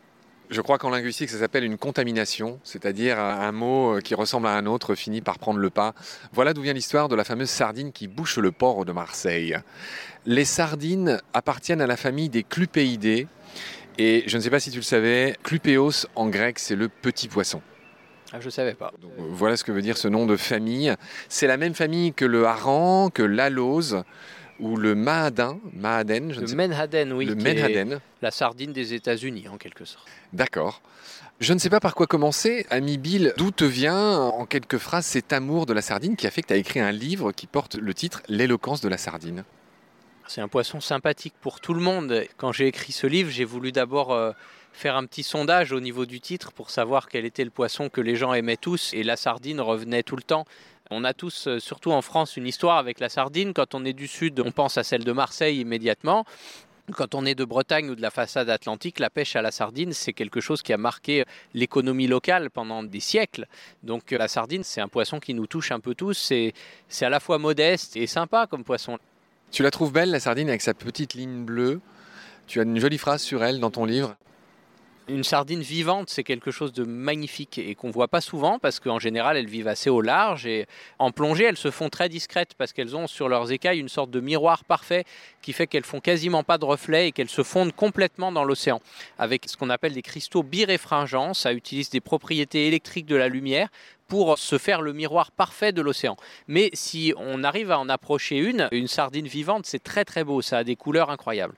Je 0.54 0.62
crois 0.62 0.78
qu'en 0.78 0.92
linguistique, 0.92 1.32
ça 1.32 1.40
s'appelle 1.40 1.64
une 1.64 1.80
contamination, 1.80 2.60
c'est-à-dire 2.64 3.18
un 3.18 3.52
mot 3.52 3.98
qui 4.04 4.14
ressemble 4.14 4.46
à 4.46 4.52
un 4.52 4.68
autre 4.68 4.94
finit 4.94 5.22
par 5.22 5.40
prendre 5.40 5.58
le 5.58 5.72
pas. 5.72 5.96
Voilà 6.32 6.54
d'où 6.54 6.62
vient 6.62 6.74
l'histoire 6.74 7.10
de 7.10 7.16
la 7.16 7.24
fameuse 7.24 7.50
sardine 7.50 7.92
qui 7.92 8.08
bouche 8.08 8.38
le 8.38 8.52
port 8.52 8.86
de 8.86 8.92
Marseille. 8.92 9.58
Les 10.28 10.46
sardines 10.46 11.20
appartiennent 11.34 11.82
à 11.82 11.88
la 11.88 11.98
famille 11.98 12.30
des 12.30 12.44
clupéidés. 12.44 13.28
Et 13.98 14.24
je 14.28 14.38
ne 14.38 14.44
sais 14.44 14.52
pas 14.52 14.60
si 14.60 14.70
tu 14.70 14.78
le 14.78 14.84
savais, 14.84 15.36
clupéos 15.42 16.06
en 16.14 16.30
grec, 16.30 16.60
c'est 16.60 16.76
le 16.76 16.88
petit 16.88 17.30
poisson. 17.30 17.60
Ah, 18.32 18.40
je 18.40 18.46
ne 18.46 18.52
savais 18.52 18.76
pas. 18.76 18.92
voilà 19.18 19.58
ce 19.58 19.64
que 19.64 19.72
veut 19.72 19.82
dire 19.82 19.98
ce 19.98 20.08
nom 20.08 20.28
de 20.28 20.38
famille. 20.38 20.94
C'est 21.30 21.48
la 21.48 21.58
même 21.58 21.74
famille 21.74 22.14
que 22.14 22.26
le 22.26 22.46
hareng, 22.46 23.10
que 23.12 23.24
l'alose 23.24 24.04
ou 24.64 24.78
le 24.78 24.96
mahaden, 24.96 25.60
je 26.34 26.42
le 26.42 26.56
menhaden, 26.56 27.14
oui. 27.14 27.26
Le 27.26 27.36
menhaden. 27.36 28.00
La 28.22 28.32
sardine 28.32 28.74
des 28.74 28.94
États-Unis, 28.94 29.48
en 29.50 29.58
quelque 29.58 29.86
sorte. 29.86 30.08
D'accord. 30.32 30.82
Je 31.40 31.54
ne 31.54 31.60
sais 31.60 31.70
pas 31.70 31.80
par 31.80 31.96
quoi 31.96 32.08
commencer. 32.08 32.66
Ami 32.70 32.98
Bill, 32.98 33.34
d'où 33.38 33.52
te 33.52 33.66
vient, 33.66 34.18
en 34.18 34.46
quelques 34.46 34.78
phrases, 34.78 35.06
cet 35.06 35.34
amour 35.34 35.66
de 35.66 35.74
la 35.74 35.82
sardine 35.82 36.16
qui 36.16 36.28
a 36.28 36.32
fait 36.32 36.42
que 36.42 36.48
tu 36.48 36.54
as 36.54 36.58
écrit 36.58 36.80
un 36.80 36.92
livre 36.92 37.32
qui 37.32 37.48
porte 37.48 37.76
le 37.76 37.94
titre 37.94 38.22
L'éloquence 38.30 38.82
de 38.82 38.90
la 38.90 38.98
sardine 38.98 39.44
c'est 40.28 40.42
un 40.42 40.48
poisson 40.48 40.80
sympathique 40.80 41.34
pour 41.42 41.60
tout 41.60 41.74
le 41.74 41.82
monde. 41.82 42.24
Quand 42.38 42.52
j'ai 42.52 42.68
écrit 42.68 42.92
ce 42.92 43.08
livre, 43.08 43.30
j'ai 43.30 43.46
voulu 43.46 43.72
d'abord 43.72 44.14
euh, 44.14 44.32
faire 44.72 44.96
un 44.96 45.06
petit 45.06 45.24
sondage 45.24 45.72
au 45.72 45.80
niveau 45.80 46.06
du 46.06 46.20
titre 46.20 46.52
pour 46.52 46.70
savoir 46.70 47.08
quel 47.08 47.26
était 47.26 47.44
le 47.44 47.50
poisson 47.50 47.90
que 47.90 48.02
les 48.02 48.16
gens 48.16 48.34
aimaient 48.34 48.58
tous 48.58 48.94
et 48.94 49.04
la 49.04 49.16
sardine 49.16 49.62
revenait 49.62 50.04
tout 50.04 50.16
le 50.16 50.24
temps. 50.24 50.46
On 50.94 51.04
a 51.04 51.14
tous, 51.14 51.48
euh, 51.48 51.60
surtout 51.60 51.92
en 51.92 52.02
France, 52.02 52.38
une 52.38 52.48
histoire 52.48 52.78
avec 52.78 53.00
la 53.00 53.10
sardine. 53.10 53.54
Quand 53.54 53.74
on 53.74 53.84
est 53.84 53.94
du 53.94 54.08
sud, 54.08 54.40
on 54.40 54.52
pense 54.52 54.78
à 54.78 54.84
celle 54.84 55.04
de 55.04 55.12
Marseille 55.12 55.60
immédiatement. 55.60 56.26
Quand 56.92 57.16
on 57.16 57.26
est 57.26 57.34
de 57.34 57.46
Bretagne 57.46 57.90
ou 57.90 57.96
de 57.96 58.02
la 58.02 58.12
façade 58.12 58.50
atlantique, 58.50 59.00
la 59.00 59.10
pêche 59.10 59.36
à 59.36 59.42
la 59.42 59.52
sardine, 59.52 59.94
c'est 59.94 60.14
quelque 60.14 60.42
chose 60.42 60.62
qui 60.62 60.74
a 60.74 60.78
marqué 60.78 61.24
l'économie 61.54 62.08
locale 62.08 62.50
pendant 62.50 62.84
des 62.84 63.00
siècles. 63.00 63.48
Donc 63.84 64.12
la 64.12 64.28
sardine, 64.28 64.64
c'est 64.64 64.82
un 64.82 64.90
poisson 64.90 65.20
qui 65.20 65.34
nous 65.34 65.48
touche 65.48 65.72
un 65.72 65.80
peu 65.80 65.96
tous. 65.96 66.18
C'est 66.90 67.06
à 67.06 67.10
la 67.10 67.20
fois 67.22 67.38
modeste 67.38 67.96
et 67.96 68.06
sympa 68.06 68.48
comme 68.48 68.64
poisson. 68.64 69.00
Tu 69.52 69.64
la 69.64 69.72
trouves 69.72 69.94
belle, 69.94 70.12
la 70.12 70.20
sardine, 70.20 70.50
avec 70.50 70.62
sa 70.62 70.74
petite 70.74 71.14
ligne 71.14 71.46
bleue. 71.46 71.80
Tu 72.48 72.60
as 72.60 72.64
une 72.64 72.80
jolie 72.80 72.98
phrase 72.98 73.22
sur 73.22 73.44
elle 73.44 73.60
dans 73.60 73.72
ton 73.72 73.86
livre. 73.86 74.16
Une 75.10 75.26
sardine 75.26 75.62
vivante, 75.62 76.10
c'est 76.10 76.24
quelque 76.24 76.50
chose 76.50 76.72
de 76.72 76.86
magnifique 76.86 77.58
et 77.58 77.76
qu'on 77.76 77.90
voit 77.90 78.08
pas 78.08 78.22
souvent 78.22 78.58
parce 78.58 78.80
qu'en 78.80 79.00
général, 79.00 79.36
elles 79.36 79.50
vivent 79.50 79.68
assez 79.68 79.90
au 79.90 80.00
large 80.00 80.46
et 80.46 80.66
en 80.98 81.12
plongée, 81.12 81.44
elles 81.44 81.58
se 81.58 81.72
font 81.72 81.90
très 81.90 82.08
discrètes 82.08 82.54
parce 82.58 82.72
qu'elles 82.72 82.96
ont 82.96 83.06
sur 83.08 83.28
leurs 83.28 83.52
écailles 83.52 83.80
une 83.80 83.90
sorte 83.90 84.12
de 84.12 84.22
miroir 84.22 84.64
parfait 84.64 85.04
qui 85.42 85.52
fait 85.52 85.68
qu'elles 85.68 85.84
font 85.84 86.00
quasiment 86.00 86.44
pas 86.44 86.58
de 86.58 86.64
reflets 86.64 87.10
et 87.10 87.12
qu'elles 87.12 87.28
se 87.28 87.44
fondent 87.44 87.74
complètement 87.74 88.32
dans 88.32 88.46
l'océan 88.46 88.82
avec 89.20 89.50
ce 89.50 89.58
qu'on 89.58 89.70
appelle 89.70 89.94
des 89.94 90.02
cristaux 90.02 90.42
biréfringents. 90.42 91.34
Ça 91.34 91.52
utilise 91.52 91.90
des 91.90 92.00
propriétés 92.00 92.68
électriques 92.68 93.06
de 93.06 93.18
la 93.18 93.28
lumière 93.28 93.68
pour 94.08 94.38
se 94.40 94.58
faire 94.58 94.82
le 94.82 94.94
miroir 94.94 95.32
parfait 95.32 95.74
de 95.74 95.82
l'océan. 95.82 96.16
Mais 96.48 96.70
si 96.72 97.14
on 97.18 97.44
arrive 97.44 97.72
à 97.72 97.80
en 97.80 97.90
approcher 97.90 98.38
une, 98.38 98.70
une 98.72 98.88
sardine 98.88 99.28
vivante, 99.28 99.66
c'est 99.66 99.84
très 99.84 100.06
très 100.06 100.24
beau, 100.24 100.42
ça 100.42 100.60
a 100.60 100.64
des 100.64 100.78
couleurs 100.78 101.10
incroyables. 101.10 101.56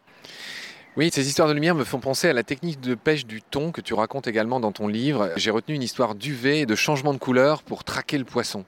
Oui, 0.98 1.10
ces 1.12 1.28
histoires 1.28 1.50
de 1.50 1.54
lumière 1.54 1.76
me 1.76 1.84
font 1.84 2.00
penser 2.00 2.30
à 2.30 2.34
la 2.34 2.44
technique 2.44 2.80
de 2.80 2.96
pêche 2.96 3.26
du 3.26 3.42
thon 3.42 3.74
que 3.74 3.82
tu 3.82 3.94
racontes 3.94 4.28
également 4.28 4.62
dans 4.62 4.72
ton 4.72 4.88
livre. 4.88 5.30
J'ai 5.36 5.52
retenu 5.52 5.76
une 5.76 5.84
histoire 5.84 6.16
d'UV 6.16 6.62
et 6.62 6.66
de 6.66 6.76
changement 6.76 7.14
de 7.14 7.18
couleur 7.18 7.64
pour 7.64 7.84
traquer 7.84 8.18
le 8.18 8.24
poisson. 8.24 8.64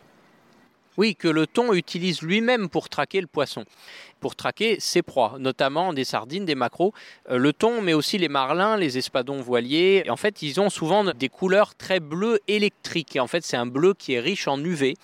Oui, 0.97 1.15
que 1.15 1.29
le 1.29 1.47
thon 1.47 1.73
utilise 1.73 2.23
lui-même 2.23 2.67
pour 2.69 2.89
traquer 2.89 3.21
le 3.21 3.27
poisson, 3.27 3.63
pour 4.19 4.35
traquer 4.35 4.77
ses 4.79 5.03
proies, 5.03 5.35
notamment 5.39 5.93
des 5.93 6.03
sardines, 6.03 6.43
des 6.43 6.55
maquereaux. 6.55 6.91
Euh, 7.29 7.37
le 7.37 7.53
thon, 7.53 7.81
mais 7.83 7.93
aussi 7.93 8.17
les 8.17 8.29
marlins, 8.29 8.75
les 8.75 8.97
espadons 8.97 9.39
voiliers. 9.39 10.03
en 10.09 10.17
fait, 10.17 10.41
ils 10.41 10.59
ont 10.59 10.71
souvent 10.71 11.05
des 11.05 11.29
couleurs 11.29 11.75
très 11.75 11.99
bleues 11.99 12.39
électriques. 12.47 13.15
Et 13.15 13.19
en 13.19 13.27
fait, 13.27 13.45
c'est 13.45 13.57
un 13.57 13.67
bleu 13.67 13.93
qui 13.93 14.15
est 14.15 14.19
riche 14.19 14.47
en 14.47 14.59
UV. 14.59 14.95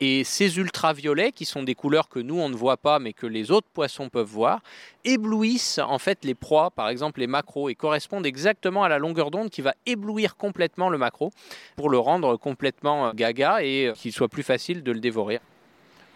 Et 0.00 0.24
ces 0.24 0.56
ultraviolets, 0.56 1.30
qui 1.30 1.44
sont 1.44 1.62
des 1.62 1.74
couleurs 1.74 2.08
que 2.08 2.18
nous 2.18 2.38
on 2.38 2.48
ne 2.48 2.56
voit 2.56 2.78
pas, 2.78 2.98
mais 2.98 3.12
que 3.12 3.26
les 3.26 3.50
autres 3.50 3.68
poissons 3.72 4.08
peuvent 4.08 4.26
voir, 4.26 4.60
éblouissent 5.04 5.78
en 5.78 5.98
fait 5.98 6.24
les 6.24 6.34
proies, 6.34 6.70
par 6.70 6.88
exemple 6.88 7.20
les 7.20 7.26
macros, 7.26 7.68
et 7.68 7.74
correspondent 7.74 8.24
exactement 8.24 8.82
à 8.82 8.88
la 8.88 8.98
longueur 8.98 9.30
d'onde 9.30 9.50
qui 9.50 9.60
va 9.60 9.74
éblouir 9.84 10.36
complètement 10.36 10.88
le 10.88 10.96
macro 10.96 11.32
pour 11.76 11.90
le 11.90 11.98
rendre 11.98 12.36
complètement 12.36 13.08
euh, 13.08 13.12
gaga 13.12 13.62
et 13.62 13.88
euh, 13.88 13.92
qu'il 13.92 14.12
soit 14.12 14.28
plus 14.28 14.42
facile 14.42 14.82
de 14.82 14.92
le 14.92 15.00
dévorer. 15.00 15.40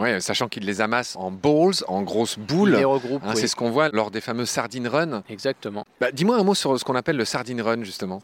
Oui, 0.01 0.21
sachant 0.21 0.49
qu'ils 0.49 0.65
les 0.65 0.81
amassent 0.81 1.17
en 1.17 1.31
balls, 1.31 1.85
en 1.87 2.03
grosses 2.03 2.39
boules. 2.39 2.75
Hein, 2.75 3.35
c'est 3.35 3.47
ce 3.47 3.55
qu'on 3.55 3.71
voit 3.71 3.91
lors 3.91 4.11
des 4.11 4.21
fameux 4.21 4.45
sardine 4.45 4.89
run. 4.89 5.23
Exactement. 5.29 5.85
Bah, 6.01 6.11
dis-moi 6.11 6.37
un 6.37 6.43
mot 6.43 6.55
sur 6.55 6.79
ce 6.79 6.85
qu'on 6.85 6.97
appelle 6.97 7.17
le 7.17 7.25
sardine 7.25 7.61
run, 7.61 7.85
justement. 7.85 8.21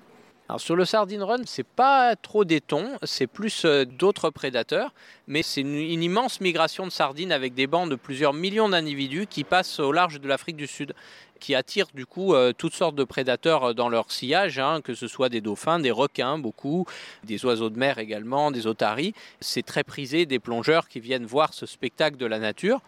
Sur 0.59 0.77
le 0.77 0.85
sardine 0.85 1.23
run, 1.23 1.43
c'est 1.47 1.67
pas 1.67 2.17
trop 2.17 2.45
des 2.45 2.61
thons, 2.61 2.99
c'est 3.03 3.27
plus 3.27 3.65
euh, 3.65 3.85
d'autres 3.85 4.31
prédateurs, 4.31 4.93
mais 5.27 5.43
c'est 5.43 5.61
une, 5.61 5.75
une 5.75 6.03
immense 6.03 6.41
migration 6.41 6.87
de 6.87 6.91
sardines 6.93 7.33
avec 7.33 7.55
des 7.55 7.67
bancs 7.67 7.89
de 7.89 7.95
plusieurs 7.95 8.33
millions 8.33 8.69
d'individus 8.69 9.27
qui 9.27 9.45
passent 9.45 9.81
au 9.81 9.93
large 9.93 10.21
de 10.21 10.29
l'Afrique 10.29 10.57
du 10.57 10.67
Sud 10.67 10.95
qui 11.41 11.55
attirent 11.55 11.89
du 11.95 12.07
coup 12.07 12.35
euh, 12.35 12.53
toutes 12.57 12.75
sortes 12.75 12.95
de 12.95 13.03
prédateurs 13.03 13.71
euh, 13.71 13.75
dans 13.75 13.89
leur 13.89 14.13
sillage, 14.13 14.59
hein, 14.59 14.81
que 14.83 14.95
ce 14.95 15.09
soit 15.09 15.29
des 15.29 15.41
dauphins, 15.41 15.81
des 15.81 15.91
requins, 15.91 16.39
beaucoup, 16.39 16.87
des 17.25 17.45
oiseaux 17.45 17.71
de 17.71 17.79
mer 17.79 17.99
également, 17.99 18.51
des 18.53 18.67
otaries. 18.67 19.15
C'est 19.41 19.65
très 19.65 19.83
prisé 19.83 20.27
des 20.27 20.39
plongeurs 20.39 20.89
qui 20.89 21.01
viennent 21.01 21.27
voir 21.27 21.53
ce 21.55 21.67
spectacle 21.67 22.17
de 22.17 22.27
la 22.27 22.39
nature. 22.39 22.81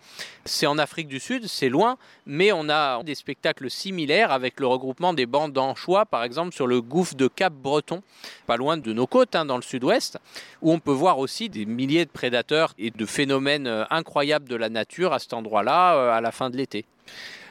C'est 0.45 0.67
en 0.67 0.79
Afrique 0.79 1.09
du 1.09 1.19
Sud, 1.19 1.49
c'est 1.49 1.69
loin, 1.69 1.97
mais 2.27 2.53
on 2.53 2.69
a 2.69 3.03
des 3.03 3.15
spectacles 3.15 3.71
similaires 3.71 4.31
avec 4.31 4.61
le 4.61 4.67
regroupement 4.67 5.15
des 5.15 5.27
bandes 5.27 5.53
d'anchois, 5.53 6.05
par 6.05 6.23
exemple 6.23 6.55
sur 6.55 6.67
le 6.67 6.81
gouffre 6.81 7.15
de 7.15 7.27
Cap 7.27 7.53
Breton, 7.53 8.03
pas 8.47 8.57
loin 8.57 8.77
de 8.77 8.93
nos 8.93 9.07
côtes, 9.07 9.35
hein, 9.35 9.47
dans 9.47 9.57
le 9.57 9.63
sud-ouest, 9.63 10.19
où 10.61 10.73
on 10.73 10.79
peut 10.79 10.93
voir 10.93 11.19
aussi 11.19 11.49
des 11.49 11.65
milliers 11.65 12.05
de 12.05 12.11
prédateurs 12.11 12.75
et 12.79 12.91
de 12.91 13.07
phénomènes 13.07 13.67
euh, 13.67 13.85
incroyables 13.91 14.49
de 14.49 14.57
la 14.57 14.69
nature 14.69 15.13
à 15.13 15.19
cet 15.19 15.33
endroit-là 15.33 16.15
à 16.15 16.21
la 16.21 16.33
fin 16.33 16.51
de 16.51 16.57
l'été. 16.57 16.85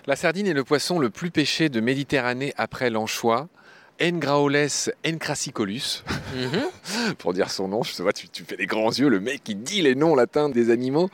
La 0.07 0.15
sardine 0.15 0.47
est 0.47 0.53
le 0.53 0.63
poisson 0.63 0.97
le 0.97 1.11
plus 1.11 1.29
pêché 1.29 1.69
de 1.69 1.79
Méditerranée 1.79 2.53
après 2.57 2.89
l'anchois. 2.89 3.49
Engraoles 4.01 4.67
encrassicolus, 5.05 6.03
mhm. 6.35 7.13
pour 7.19 7.33
dire 7.33 7.51
son 7.51 7.67
nom, 7.67 7.83
je 7.83 7.91
sais 7.91 8.03
pas, 8.03 8.13
tu, 8.13 8.27
tu, 8.29 8.43
fais 8.43 8.55
les 8.55 8.65
grands 8.65 8.89
yeux, 8.89 9.09
le 9.09 9.19
mec 9.19 9.43
qui 9.43 9.53
dit 9.53 9.83
les 9.83 9.93
noms 9.93 10.15
latins 10.15 10.49
des 10.49 10.71
animaux. 10.71 11.11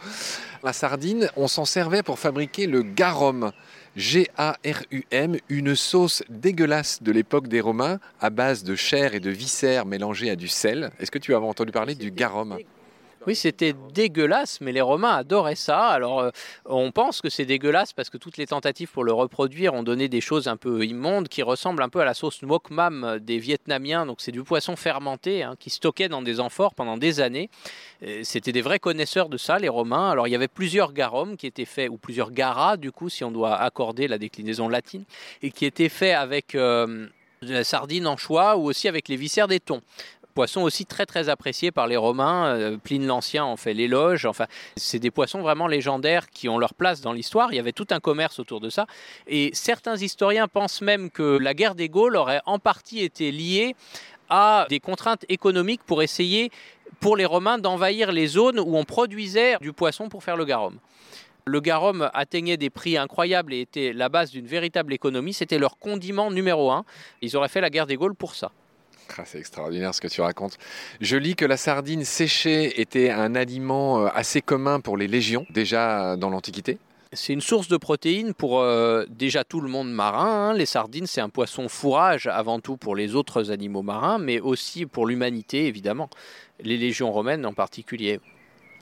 La 0.64 0.72
sardine, 0.72 1.30
on 1.36 1.50
s'en 1.50 1.66
servait 1.66 2.02
pour 2.02 2.18
fabriquer 2.18 2.66
le 2.66 2.84
garum, 2.84 3.52
G-A-R-U-M, 3.98 5.38
une 5.50 5.76
sauce 5.76 6.24
dégueulasse 6.30 7.04
de 7.04 7.12
l'époque 7.12 7.50
des 7.50 7.60
Romains 7.60 8.00
à 8.22 8.30
base 8.30 8.64
de 8.64 8.76
chair 8.76 9.16
et 9.16 9.20
de 9.20 9.32
viscères 9.32 9.86
mélangés 9.86 10.30
à 10.30 10.38
du 10.38 10.48
sel. 10.48 10.92
Est-ce 11.00 11.12
que 11.12 11.20
tu 11.20 11.36
as 11.36 11.42
entendu 11.42 11.74
parler 11.74 11.94
du 11.94 12.12
garum? 12.12 12.58
Oui, 13.28 13.36
c'était 13.36 13.76
dégueulasse, 13.94 14.62
mais 14.62 14.72
les 14.72 14.80
Romains 14.80 15.18
adoraient 15.18 15.56
ça. 15.56 15.88
Alors, 15.88 16.22
euh, 16.22 16.30
on 16.64 16.92
pense 16.92 17.20
que 17.20 17.30
c'est 17.30 17.44
dégueulasse 17.44 17.92
parce 17.92 18.10
que 18.10 18.18
toutes 18.18 18.38
les 18.38 18.48
tentatives 18.48 18.90
pour 18.90 19.04
le 19.04 19.12
reproduire 19.12 19.74
ont 19.74 19.84
donné 19.84 20.08
des 20.08 20.22
choses 20.22 20.48
un 20.48 20.56
peu 20.56 20.86
immondes 20.86 21.28
qui 21.28 21.44
ressemblent 21.44 21.84
un 21.84 21.90
peu 21.90 22.00
à 22.00 22.06
la 22.06 22.14
sauce 22.14 22.42
mok 22.42 22.70
mam 22.70 23.20
des 23.20 23.38
Vietnamiens. 23.38 24.06
Donc, 24.06 24.22
c'est 24.22 24.32
du 24.32 24.44
poisson 24.44 24.78
fermenté 24.78 25.44
hein, 25.44 25.56
qui 25.60 25.70
stockait 25.70 26.08
dans 26.08 26.22
des 26.22 26.40
amphores 26.40 26.74
pendant 26.74 26.96
des 26.96 27.20
années. 27.20 27.50
C'était 28.24 28.54
des 28.54 28.62
vrais 28.62 28.80
connaisseurs 28.80 29.28
de 29.28 29.38
ça, 29.38 29.60
les 29.60 29.68
Romains. 29.68 30.10
Alors, 30.10 30.30
il 30.30 30.32
y 30.32 30.36
avait 30.36 30.48
plusieurs 30.48 30.94
garum 30.94 31.36
qui 31.36 31.48
étaient 31.48 31.66
faits, 31.66 31.90
ou 31.90 31.98
plusieurs 31.98 32.32
garas, 32.32 32.78
du 32.78 32.94
coup, 32.94 33.10
si 33.10 33.26
on 33.26 33.32
doit 33.32 33.58
accorder 33.58 34.08
la 34.08 34.18
déclinaison 34.18 34.70
latine, 34.70 35.04
et 35.42 35.52
qui 35.52 35.66
étaient 35.66 35.90
faits 35.90 36.16
avec. 36.16 36.56
Euh, 36.56 37.08
de 37.42 37.54
la 37.54 37.64
sardine 37.64 38.08
en 38.08 38.18
choix 38.18 38.58
ou 38.58 38.66
aussi 38.66 38.88
avec 38.88 39.08
les 39.08 39.16
viscères 39.16 39.48
des 39.48 39.60
thons 39.60 39.82
poissons 40.38 40.62
aussi 40.62 40.86
très 40.86 41.08
très 41.08 41.30
appréciés 41.30 41.72
par 41.72 41.88
les 41.88 41.98
Romains. 41.98 42.46
Euh, 42.46 42.78
Pline 42.78 43.08
l'Ancien 43.08 43.44
en 43.44 43.58
fait 43.58 43.74
l'éloge. 43.74 44.28
Enfin, 44.28 44.46
c'est 44.76 45.00
des 45.00 45.10
poissons 45.10 45.42
vraiment 45.42 45.66
légendaires 45.66 46.30
qui 46.30 46.48
ont 46.48 46.60
leur 46.60 46.76
place 46.76 47.02
dans 47.02 47.12
l'histoire. 47.12 47.52
Il 47.52 47.56
y 47.56 47.60
avait 47.60 47.72
tout 47.72 47.88
un 47.90 48.00
commerce 48.00 48.38
autour 48.38 48.60
de 48.60 48.70
ça. 48.70 48.86
Et 49.26 49.50
certains 49.54 49.96
historiens 49.96 50.48
pensent 50.48 50.82
même 50.84 51.10
que 51.10 51.40
la 51.40 51.56
guerre 51.56 51.74
des 51.74 51.90
Gaules 51.90 52.16
aurait 52.16 52.42
en 52.46 52.60
partie 52.60 53.00
été 53.00 53.32
liée 53.32 53.76
à 54.30 54.68
des 54.70 54.80
contraintes 54.80 55.26
économiques 55.28 55.82
pour 55.88 56.04
essayer, 56.04 56.52
pour 57.00 57.18
les 57.18 57.26
Romains, 57.26 57.58
d'envahir 57.58 58.12
les 58.12 58.28
zones 58.28 58.60
où 58.60 58.78
on 58.78 58.84
produisait 58.84 59.58
du 59.60 59.74
poisson 59.74 60.08
pour 60.08 60.24
faire 60.24 60.38
le 60.38 60.46
garum. 60.46 60.78
Le 61.46 61.62
garum 61.62 62.12
atteignait 62.14 62.58
des 62.58 62.70
prix 62.70 62.96
incroyables 62.96 63.56
et 63.56 63.62
était 63.62 63.92
la 63.92 64.08
base 64.08 64.30
d'une 64.30 64.46
véritable 64.46 64.94
économie. 64.94 65.34
C'était 65.34 65.58
leur 65.58 65.80
condiment 65.80 66.30
numéro 66.30 66.70
un. 66.70 66.86
Ils 67.24 67.36
auraient 67.36 67.50
fait 67.50 67.62
la 67.62 67.72
guerre 67.72 67.88
des 67.88 67.96
Gaules 67.96 68.14
pour 68.14 68.36
ça. 68.36 68.52
Ah, 69.18 69.24
c'est 69.26 69.40
extraordinaire 69.40 69.94
ce 69.94 70.02
que 70.02 70.08
tu 70.08 70.22
racontes. 70.22 70.58
Je 71.02 71.18
lis 71.18 71.36
que 71.36 71.46
la 71.46 71.58
sardine 71.58 72.04
séchée 72.04 72.82
était 72.82 73.10
un 73.10 73.36
aliment 73.36 74.02
euh, 74.02 74.10
assez 74.14 74.42
commun 74.42 74.80
pour 74.80 74.98
les 74.98 75.08
légions, 75.08 75.46
déjà 75.50 76.16
dans 76.18 76.30
l'Antiquité. 76.30 76.78
C'est 77.14 77.32
une 77.32 77.42
source 77.42 77.70
de 77.70 77.78
protéines 77.78 78.34
pour 78.34 78.60
euh, 78.60 79.06
déjà 79.10 79.44
tout 79.44 79.62
le 79.62 79.70
monde 79.70 79.90
marin. 79.90 80.50
Hein. 80.50 80.54
Les 80.54 80.66
sardines, 80.66 81.08
c'est 81.08 81.22
un 81.22 81.30
poisson 81.30 81.70
fourrage 81.70 82.28
avant 82.28 82.60
tout 82.60 82.76
pour 82.76 82.96
les 82.96 83.16
autres 83.16 83.50
animaux 83.52 83.82
marins, 83.82 84.18
mais 84.18 84.40
aussi 84.42 84.86
pour 84.86 85.08
l'humanité, 85.08 85.68
évidemment. 85.68 86.10
Les 86.60 86.78
légions 86.78 87.12
romaines 87.12 87.46
en 87.46 87.54
particulier. 87.54 88.20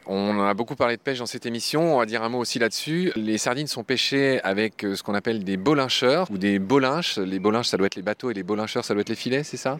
On 0.07 0.39
a 0.41 0.53
beaucoup 0.53 0.75
parlé 0.75 0.97
de 0.97 1.01
pêche 1.01 1.19
dans 1.19 1.25
cette 1.25 1.47
émission, 1.47 1.95
on 1.95 1.99
va 1.99 2.05
dire 2.05 2.21
un 2.21 2.29
mot 2.29 2.39
aussi 2.39 2.59
là-dessus. 2.59 3.11
Les 3.15 3.39
sardines 3.39 3.67
sont 3.67 3.83
pêchées 3.83 4.39
avec 4.43 4.83
euh, 4.83 4.95
ce 4.95 5.01
qu'on 5.01 5.15
appelle 5.15 5.43
des 5.43 5.57
bolincheurs 5.57 6.29
ou 6.29 6.37
des 6.37 6.59
bolinches. 6.59 7.17
Les 7.17 7.39
bolinches, 7.39 7.69
ça 7.69 7.77
doit 7.77 7.87
être 7.87 7.95
les 7.95 8.03
bateaux 8.03 8.29
et 8.29 8.33
les 8.33 8.43
bolincheurs, 8.43 8.85
ça 8.85 8.93
doit 8.93 9.01
être 9.01 9.09
les 9.09 9.15
filets, 9.15 9.43
c'est 9.43 9.57
ça? 9.57 9.79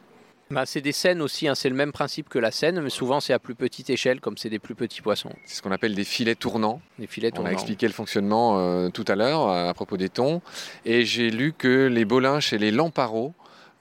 Bah, 0.52 0.66
c'est 0.66 0.82
des 0.82 0.92
scènes 0.92 1.22
aussi, 1.22 1.48
hein. 1.48 1.56
c'est 1.56 1.70
le 1.70 1.76
même 1.76 1.92
principe 1.92 2.30
que 2.30 2.38
la 2.38 2.52
scène, 2.52 2.82
mais 2.82 2.90
souvent 2.90 3.20
c'est 3.20 3.34
à 3.34 3.40
plus 3.40 3.56
petite 3.56 3.90
échelle, 3.90 4.22
comme 4.22 4.38
c'est 4.38 4.50
des 4.50 4.60
plus 4.60 4.76
petits 4.76 5.02
poissons. 5.02 5.32
C'est 5.46 5.56
ce 5.56 5.62
qu'on 5.62 5.72
appelle 5.72 5.96
des 5.96 6.04
filets 6.04 6.36
tournants. 6.36 6.82
Des 7.00 7.08
filets 7.08 7.32
tournants. 7.32 7.50
On 7.50 7.52
a 7.52 7.54
expliqué 7.54 7.88
le 7.88 7.94
fonctionnement 7.94 8.60
euh, 8.60 8.90
tout 8.90 9.06
à 9.08 9.16
l'heure 9.16 9.50
à 9.50 9.74
propos 9.74 9.98
des 9.98 10.10
thons. 10.10 10.42
Et 10.86 11.06
j'ai 11.06 11.32
lu 11.32 11.54
que 11.54 11.88
les 11.88 12.06
bolinches 12.06 12.54
et 12.54 12.58
les 12.58 12.72
lamparos 12.72 13.34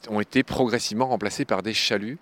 ont 0.09 0.21
été 0.21 0.43
progressivement 0.43 1.09
remplacés 1.09 1.45
par 1.45 1.63
des 1.63 1.75
chaluts. 1.75 2.19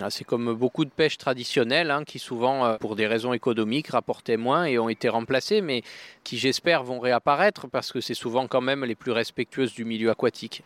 Ah, 0.00 0.10
c'est 0.10 0.24
comme 0.24 0.54
beaucoup 0.54 0.84
de 0.84 0.90
pêches 0.90 1.18
traditionnelles 1.18 1.92
hein, 1.92 2.02
qui 2.04 2.18
souvent, 2.18 2.66
euh, 2.66 2.76
pour 2.78 2.96
des 2.96 3.06
raisons 3.06 3.32
économiques, 3.32 3.88
rapportaient 3.88 4.36
moins 4.36 4.64
et 4.64 4.76
ont 4.76 4.88
été 4.88 5.08
remplacées, 5.08 5.60
mais 5.60 5.82
qui 6.24 6.36
j'espère 6.36 6.82
vont 6.82 6.98
réapparaître 6.98 7.68
parce 7.68 7.92
que 7.92 8.00
c'est 8.00 8.14
souvent 8.14 8.48
quand 8.48 8.60
même 8.60 8.84
les 8.84 8.96
plus 8.96 9.12
respectueuses 9.12 9.72
du 9.72 9.84
milieu 9.84 10.10
aquatique. 10.10 10.64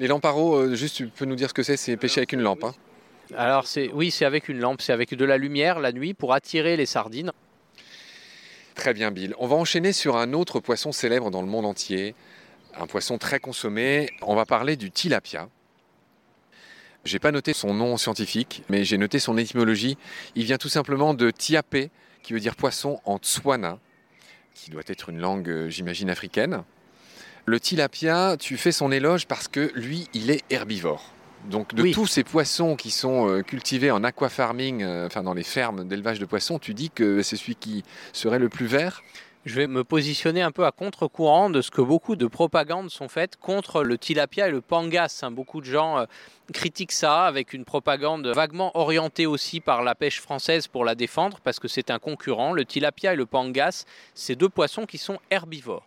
Les 0.00 0.06
lamparos, 0.06 0.56
euh, 0.56 0.74
juste 0.74 0.96
tu 0.96 1.08
peux 1.08 1.26
nous 1.26 1.36
dire 1.36 1.50
ce 1.50 1.54
que 1.54 1.62
c'est? 1.62 1.76
C'est 1.76 1.94
pêcher 1.98 2.20
avec 2.20 2.32
une 2.32 2.40
lampe. 2.40 2.64
Hein 2.64 2.72
Alors 3.36 3.66
c'est 3.66 3.90
oui, 3.92 4.10
c'est 4.10 4.24
avec 4.24 4.48
une 4.48 4.58
lampe, 4.58 4.80
c'est 4.80 4.94
avec 4.94 5.14
de 5.14 5.24
la 5.26 5.36
lumière 5.36 5.78
la 5.78 5.92
nuit 5.92 6.14
pour 6.14 6.32
attirer 6.32 6.78
les 6.78 6.86
sardines. 6.86 7.32
Très 8.74 8.94
bien 8.94 9.10
Bill. 9.10 9.34
On 9.38 9.46
va 9.46 9.56
enchaîner 9.56 9.92
sur 9.92 10.16
un 10.16 10.32
autre 10.32 10.58
poisson 10.58 10.90
célèbre 10.90 11.30
dans 11.30 11.42
le 11.42 11.48
monde 11.48 11.66
entier, 11.66 12.14
un 12.78 12.86
poisson 12.86 13.18
très 13.18 13.40
consommé. 13.40 14.08
On 14.22 14.34
va 14.34 14.46
parler 14.46 14.76
du 14.76 14.90
tilapia. 14.90 15.50
J'ai 17.04 17.18
pas 17.18 17.30
noté 17.30 17.52
son 17.52 17.74
nom 17.74 17.98
scientifique, 17.98 18.62
mais 18.70 18.84
j'ai 18.84 18.96
noté 18.96 19.18
son 19.18 19.36
étymologie. 19.36 19.98
Il 20.34 20.46
vient 20.46 20.56
tout 20.56 20.70
simplement 20.70 21.12
de 21.12 21.30
tiapé, 21.30 21.90
qui 22.22 22.32
veut 22.32 22.40
dire 22.40 22.56
poisson 22.56 23.02
en 23.04 23.18
tswana, 23.18 23.78
qui 24.54 24.70
doit 24.70 24.82
être 24.86 25.10
une 25.10 25.18
langue, 25.18 25.50
euh, 25.50 25.68
j'imagine, 25.68 26.08
africaine. 26.08 26.64
Le 27.46 27.58
tilapia, 27.58 28.36
tu 28.38 28.56
fais 28.56 28.72
son 28.72 28.92
éloge 28.92 29.26
parce 29.26 29.48
que 29.48 29.70
lui, 29.74 30.08
il 30.14 30.30
est 30.30 30.42
herbivore. 30.50 31.12
Donc 31.46 31.74
de 31.74 31.92
tous 31.92 32.06
ces 32.06 32.22
poissons 32.22 32.76
qui 32.76 32.90
sont 32.90 33.28
euh, 33.28 33.42
cultivés 33.42 33.90
en 33.90 34.04
aquafarming, 34.04 34.82
euh, 34.82 35.06
enfin 35.06 35.22
dans 35.22 35.32
les 35.32 35.42
fermes 35.42 35.88
d'élevage 35.88 36.18
de 36.18 36.26
poissons, 36.26 36.58
tu 36.58 36.74
dis 36.74 36.90
que 36.90 37.22
c'est 37.22 37.36
celui 37.36 37.56
qui 37.56 37.82
serait 38.12 38.38
le 38.38 38.50
plus 38.50 38.66
vert? 38.66 39.02
Je 39.46 39.54
vais 39.54 39.66
me 39.66 39.84
positionner 39.84 40.42
un 40.42 40.50
peu 40.50 40.66
à 40.66 40.70
contre-courant 40.70 41.48
de 41.48 41.62
ce 41.62 41.70
que 41.70 41.80
beaucoup 41.80 42.14
de 42.14 42.26
propagandes 42.26 42.90
sont 42.90 43.08
faites 43.08 43.36
contre 43.36 43.82
le 43.82 43.96
tilapia 43.96 44.48
et 44.48 44.50
le 44.50 44.60
pangas. 44.60 45.20
Hein. 45.22 45.30
Beaucoup 45.30 45.62
de 45.62 45.66
gens 45.66 45.98
euh, 45.98 46.04
critiquent 46.52 46.92
ça 46.92 47.24
avec 47.24 47.54
une 47.54 47.64
propagande 47.64 48.26
vaguement 48.26 48.70
orientée 48.76 49.24
aussi 49.24 49.60
par 49.60 49.82
la 49.82 49.94
pêche 49.94 50.20
française 50.20 50.68
pour 50.68 50.84
la 50.84 50.94
défendre 50.94 51.38
parce 51.42 51.58
que 51.58 51.68
c'est 51.68 51.90
un 51.90 51.98
concurrent. 51.98 52.52
Le 52.52 52.66
tilapia 52.66 53.14
et 53.14 53.16
le 53.16 53.24
pangas, 53.24 53.86
c'est 54.12 54.36
deux 54.36 54.50
poissons 54.50 54.84
qui 54.84 54.98
sont 54.98 55.18
herbivores 55.30 55.86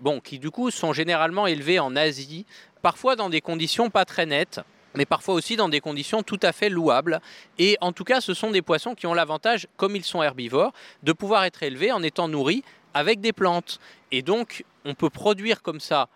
bon, 0.00 0.20
qui 0.20 0.38
du 0.38 0.50
coup 0.50 0.70
sont 0.70 0.92
généralement 0.92 1.46
élevés 1.46 1.78
en 1.78 1.96
Asie, 1.96 2.46
parfois 2.82 3.16
dans 3.16 3.30
des 3.30 3.40
conditions 3.40 3.90
pas 3.90 4.04
très 4.04 4.26
nettes 4.26 4.60
mais 4.94 5.06
parfois 5.06 5.34
aussi 5.34 5.56
dans 5.56 5.68
des 5.68 5.80
conditions 5.80 6.22
tout 6.22 6.40
à 6.42 6.52
fait 6.52 6.68
louables. 6.68 7.20
Et 7.58 7.76
en 7.80 7.92
tout 7.92 8.04
cas, 8.04 8.20
ce 8.20 8.34
sont 8.34 8.50
des 8.50 8.62
poissons 8.62 8.94
qui 8.94 9.06
ont 9.06 9.14
l'avantage, 9.14 9.68
comme 9.76 9.96
ils 9.96 10.04
sont 10.04 10.22
herbivores, 10.22 10.72
de 11.02 11.12
pouvoir 11.12 11.44
être 11.44 11.62
élevés 11.62 11.92
en 11.92 12.02
étant 12.02 12.28
nourris 12.28 12.64
avec 12.94 13.20
des 13.20 13.32
plantes. 13.32 13.78
Et 14.10 14.22
donc, 14.22 14.64
on 14.84 14.94
peut 14.94 15.10
produire 15.10 15.62
comme 15.62 15.80
ça 15.80 16.08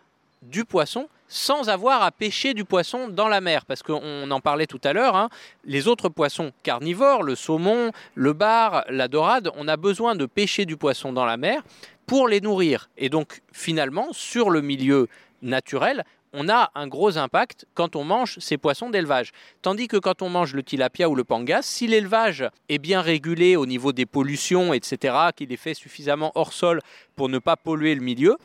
du 0.42 0.64
poisson 0.64 1.08
sans 1.28 1.68
avoir 1.68 2.02
à 2.02 2.10
pêcher 2.10 2.54
du 2.54 2.64
poisson 2.64 3.08
dans 3.08 3.28
la 3.28 3.40
mer. 3.40 3.64
Parce 3.66 3.82
qu'on 3.82 4.30
en 4.30 4.40
parlait 4.40 4.66
tout 4.66 4.80
à 4.84 4.92
l'heure, 4.92 5.16
hein, 5.16 5.28
les 5.64 5.88
autres 5.88 6.08
poissons 6.08 6.52
carnivores, 6.62 7.22
le 7.22 7.34
saumon, 7.34 7.90
le 8.14 8.32
bar, 8.32 8.84
la 8.88 9.08
dorade, 9.08 9.50
on 9.56 9.68
a 9.68 9.76
besoin 9.76 10.14
de 10.14 10.26
pêcher 10.26 10.66
du 10.66 10.76
poisson 10.76 11.12
dans 11.12 11.24
la 11.24 11.37
mer 11.37 11.62
pour 12.06 12.28
les 12.28 12.40
nourrir. 12.40 12.90
Et 12.96 13.08
donc 13.08 13.42
finalement, 13.52 14.08
sur 14.12 14.50
le 14.50 14.60
milieu 14.60 15.08
naturel, 15.42 16.04
on 16.37 16.48
a 16.48 16.72
un 16.74 16.88
gros 16.88 17.16
impact 17.16 17.64
quand 17.74 17.94
on 17.94 18.02
mange 18.02 18.38
ces 18.40 18.58
poissons 18.58 18.90
d'élevage. 18.90 19.30
Tandis 19.62 19.87
que 19.87 19.96
quand 19.96 20.20
on 20.20 20.28
mange 20.28 20.52
le 20.52 20.64
tilapia 20.64 21.08
ou 21.08 21.14
le 21.14 21.22
pangas, 21.22 21.62
si 21.62 21.87
l'élevage 21.87 22.44
est 22.68 22.78
bien 22.78 23.00
régulé 23.00 23.54
au 23.54 23.66
niveau 23.66 23.92
des 23.92 24.04
pollutions, 24.04 24.74
etc., 24.74 25.14
qu'il 25.37 25.52
est 25.52 25.56
fait 25.56 25.74
suffisamment 25.74 26.32
hors 26.34 26.52
sol 26.52 26.80
pour 27.14 27.28
ne 27.28 27.38
pas 27.38 27.56
polluer 27.56 27.94
le 27.94 28.00
milieu, 28.00 28.37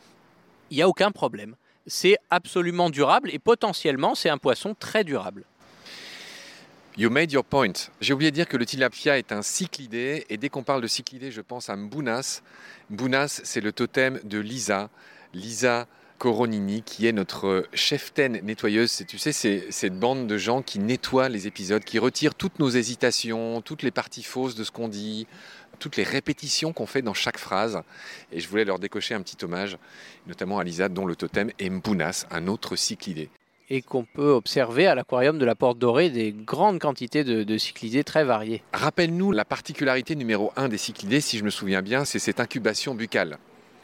il 0.70 0.78
n'y 0.78 0.84
a 0.84 0.88
aucun 0.88 1.12
problème. 1.12 1.56
C'est 1.90 2.18
absolument 2.30 2.90
durable 2.90 3.30
et 3.34 3.40
potentiellement 3.40 4.16
c'est 4.16 4.30
un 4.30 4.38
poisson 4.38 4.76
très 4.80 5.04
durable. 5.04 5.44
You 6.98 7.10
made 7.10 7.32
your 7.32 7.44
point. 7.44 7.74
J'ai 8.00 8.14
oublié 8.14 8.30
de 8.30 8.36
dire 8.36 8.48
que 8.48 8.58
le 8.58 8.66
tilapia 8.66 9.18
est 9.18 9.32
un 9.32 9.42
cyclidé 9.42 10.26
et 10.30 10.38
dès 10.38 10.50
qu'on 10.50 10.64
parle 10.64 10.82
de 10.82 10.88
cyclidé, 10.88 11.32
je 11.32 11.42
pense 11.42 11.70
à 11.70 11.76
Mbounas. 11.76 12.42
Mbounas, 12.90 13.42
c'est 13.44 13.62
le 13.62 13.72
totem 13.72 14.20
de 14.24 14.38
Lisa. 14.38 14.90
Lisa 15.34 15.88
Coronini, 16.20 16.84
qui 16.84 17.08
est 17.08 17.12
notre 17.12 17.66
chef-taine 17.74 18.40
nettoyeuse. 18.44 19.04
Tu 19.08 19.18
sais, 19.18 19.32
c'est 19.32 19.72
cette 19.72 19.98
bande 19.98 20.28
de 20.28 20.38
gens 20.38 20.62
qui 20.62 20.78
nettoient 20.78 21.30
les 21.30 21.48
épisodes, 21.48 21.84
qui 21.84 21.98
retirent 21.98 22.36
toutes 22.36 22.60
nos 22.60 22.70
hésitations, 22.70 23.62
toutes 23.62 23.82
les 23.82 23.92
parties 23.92 24.24
fausses 24.24 24.56
de 24.56 24.64
ce 24.64 24.72
qu'on 24.72 24.90
dit, 24.90 25.26
toutes 25.80 25.98
les 25.98 26.04
répétitions 26.04 26.74
qu'on 26.74 26.86
fait 26.86 27.02
dans 27.02 27.14
chaque 27.14 27.38
phrase. 27.38 27.82
Et 28.32 28.40
je 28.40 28.48
voulais 28.48 28.66
leur 28.66 28.78
décocher 28.78 29.16
un 29.16 29.22
petit 29.22 29.44
hommage, 29.44 29.78
notamment 30.28 30.60
à 30.60 30.64
Lisa, 30.64 30.90
dont 30.90 31.06
le 31.06 31.16
totem 31.16 31.52
est 31.58 31.70
Mbounas, 31.70 32.26
un 32.30 32.48
autre 32.48 32.76
cyclidé. 32.76 33.30
Et 33.72 33.82
qu'on 33.82 34.04
peut 34.04 34.32
observer 34.32 34.88
à 34.88 34.96
l'aquarium 34.96 35.38
de 35.38 35.46
la 35.46 35.56
Porte 35.56 35.78
Dorée 35.78 36.10
des 36.10 36.32
grandes 36.32 36.80
quantités 36.80 37.24
de, 37.24 37.44
de 37.44 37.58
cyclidés 37.58 38.04
très 38.04 38.24
variés. 38.24 38.64
Rappelle-nous 38.74 39.32
la 39.32 39.46
particularité 39.46 40.16
numéro 40.16 40.52
un 40.56 40.70
des 40.70 40.78
cyclidés, 40.78 41.22
si 41.22 41.38
je 41.38 41.44
me 41.44 41.52
souviens 41.52 41.82
bien, 41.82 42.04
c'est 42.04 42.20
cette 42.20 42.40
incubation 42.40 42.96
buccale. 42.96 43.38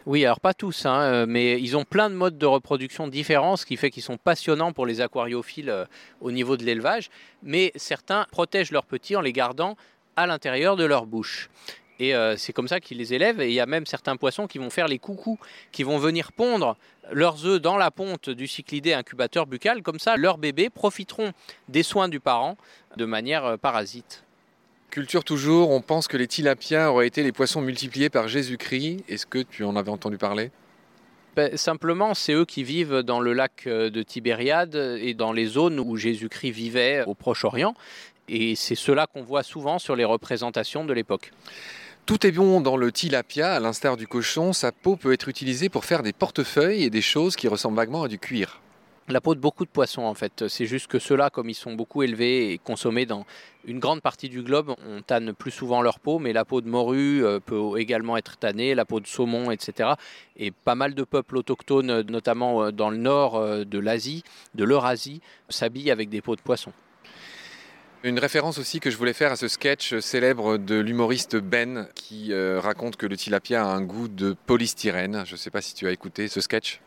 Oui, 0.07 0.23
alors 0.23 0.39
pas 0.39 0.53
tous, 0.53 0.85
hein, 0.85 1.01
euh, 1.01 1.25
mais 1.27 1.59
ils 1.59 1.75
ont 1.75 1.83
plein 1.83 2.11
de 2.11 2.15
modes 2.15 2.37
de 2.37 2.45
reproduction 2.45 3.07
différents, 3.07 3.57
ce 3.57 3.65
qui 3.65 3.75
fait 3.75 3.89
qu'ils 3.89 4.03
sont 4.03 4.17
passionnants 4.17 4.71
pour 4.71 4.85
les 4.85 5.01
aquariophiles 5.01 5.71
euh, 5.71 5.85
au 6.21 6.31
niveau 6.31 6.57
de 6.57 6.63
l'élevage. 6.63 7.09
Mais 7.41 7.71
certains 7.75 8.27
protègent 8.31 8.71
leurs 8.71 8.85
petits 8.85 9.15
en 9.15 9.21
les 9.21 9.33
gardant 9.33 9.77
à 10.15 10.27
l'intérieur 10.27 10.75
de 10.75 10.85
leur 10.85 11.07
bouche. 11.07 11.49
Et 11.99 12.15
euh, 12.15 12.35
c'est 12.37 12.53
comme 12.53 12.67
ça 12.67 12.79
qu'ils 12.79 12.97
les 12.97 13.13
élèvent. 13.13 13.41
Et 13.41 13.47
il 13.47 13.53
y 13.53 13.59
a 13.59 13.65
même 13.65 13.85
certains 13.85 14.15
poissons 14.17 14.47
qui 14.47 14.57
vont 14.57 14.69
faire 14.69 14.87
les 14.87 14.99
coucous, 14.99 15.39
qui 15.71 15.83
vont 15.83 15.97
venir 15.97 16.31
pondre 16.31 16.75
leurs 17.11 17.45
œufs 17.45 17.61
dans 17.61 17.77
la 17.77 17.91
ponte 17.91 18.29
du 18.29 18.47
cyclidé 18.47 18.93
incubateur 18.93 19.45
buccal. 19.45 19.81
Comme 19.81 19.99
ça, 19.99 20.17
leurs 20.17 20.37
bébés 20.37 20.69
profiteront 20.69 21.31
des 21.69 21.83
soins 21.83 22.09
du 22.09 22.19
parent 22.19 22.57
de 22.97 23.05
manière 23.05 23.57
parasite. 23.59 24.23
Culture 24.89 25.25
toujours, 25.25 25.71
on 25.71 25.81
pense 25.81 26.07
que 26.07 26.15
les 26.15 26.27
tilapias 26.27 26.89
auraient 26.89 27.07
été 27.07 27.21
les 27.21 27.33
poissons 27.33 27.59
multipliés 27.59 28.09
par 28.09 28.29
Jésus-Christ. 28.29 29.03
Est-ce 29.09 29.25
que 29.25 29.39
tu 29.39 29.63
en 29.65 29.75
avais 29.75 29.89
entendu 29.89 30.17
parler? 30.17 30.51
Ben, 31.35 31.57
Simplement, 31.57 32.13
c'est 32.13 32.31
eux 32.31 32.45
qui 32.45 32.63
vivent 32.63 32.99
dans 32.99 33.19
le 33.19 33.33
lac 33.33 33.67
euh, 33.67 33.89
de 33.89 34.03
Tibériade 34.03 34.75
et 34.75 35.13
dans 35.13 35.33
les 35.33 35.47
zones 35.47 35.81
où 35.81 35.97
Jésus-Christ 35.97 36.51
vivait 36.51 37.03
au 37.07 37.13
Proche-Orient. 37.13 37.75
Et 38.29 38.55
c'est 38.55 38.75
cela 38.75 39.05
qu'on 39.05 39.21
voit 39.21 39.43
souvent 39.43 39.79
sur 39.79 39.97
les 39.97 40.05
représentations 40.05 40.85
de 40.85 40.93
l'époque. 40.93 41.31
Tout 42.05 42.27
est 42.27 42.31
bon 42.31 42.61
dans 42.61 42.77
le 42.77 42.91
tilapia, 42.91 43.55
à 43.55 43.59
l'instar 43.59 43.97
du 43.97 44.05
cochon, 44.05 44.53
sa 44.53 44.71
peau 44.71 44.95
peut 44.95 45.11
être 45.11 45.27
utilisée 45.27 45.69
pour 45.69 45.85
faire 45.85 46.03
des 46.03 46.13
portefeuilles 46.13 46.83
et 46.83 46.91
des 46.91 47.01
choses 47.01 47.35
qui 47.35 47.47
ressemblent 47.47 47.77
vaguement 47.77 48.03
à 48.03 48.07
du 48.07 48.19
cuir 48.19 48.61
la 49.07 49.21
peau 49.21 49.35
de 49.35 49.39
beaucoup 49.39 49.65
de 49.65 49.69
poissons 49.69 50.01
en 50.01 50.13
fait. 50.13 50.47
C'est 50.47 50.65
juste 50.65 50.87
que 50.87 50.99
ceux-là, 50.99 51.29
comme 51.29 51.49
ils 51.49 51.55
sont 51.55 51.73
beaucoup 51.73 52.01
élevés 52.01 52.51
et 52.51 52.57
consommés 52.57 53.05
dans 53.05 53.25
une 53.65 53.79
grande 53.79 54.01
partie 54.01 54.29
du 54.29 54.41
globe, 54.41 54.73
on 54.87 55.01
tanne 55.01 55.33
plus 55.33 55.51
souvent 55.51 55.81
leur 55.81 55.99
peau, 55.99 56.17
mais 56.19 56.33
la 56.33 56.45
peau 56.45 56.61
de 56.61 56.67
morue 56.67 57.23
euh, 57.23 57.39
peut 57.39 57.79
également 57.79 58.17
être 58.17 58.37
tannée, 58.37 58.73
la 58.73 58.85
peau 58.85 58.99
de 58.99 59.07
saumon, 59.07 59.51
etc. 59.51 59.93
Et 60.37 60.51
pas 60.51 60.75
mal 60.75 60.95
de 60.95 61.03
peuples 61.03 61.37
autochtones, 61.37 62.01
notamment 62.01 62.63
euh, 62.63 62.71
dans 62.71 62.89
le 62.89 62.97
nord 62.97 63.35
euh, 63.35 63.63
de 63.63 63.79
l'Asie, 63.79 64.23
de 64.55 64.63
l'Eurasie, 64.63 65.21
s'habillent 65.49 65.91
avec 65.91 66.09
des 66.09 66.21
peaux 66.21 66.35
de 66.35 66.41
poisson. 66.41 66.71
Une 68.05 68.19
référence 68.19 68.59
aussi 68.59 68.79
que 68.79 68.91
je 68.91 68.97
voulais 68.97 69.13
faire 69.13 69.31
à 69.31 69.35
ce 69.35 69.47
sketch 69.47 69.97
célèbre 69.97 70.57
de 70.57 70.75
l'humoriste 70.75 71.37
Ben 71.37 71.87
qui 71.95 72.31
raconte 72.35 72.97
que 72.97 73.07
le 73.07 73.17
tilapia 73.17 73.65
a 73.65 73.67
un 73.67 73.81
goût 73.81 74.07
de 74.07 74.35
polystyrène. 74.45 75.23
Je 75.25 75.31
ne 75.31 75.37
sais 75.37 75.49
pas 75.49 75.63
si 75.63 75.73
tu 75.73 75.87
as 75.87 75.91
écouté 75.91 76.27
ce 76.27 76.39
sketch. 76.39 76.81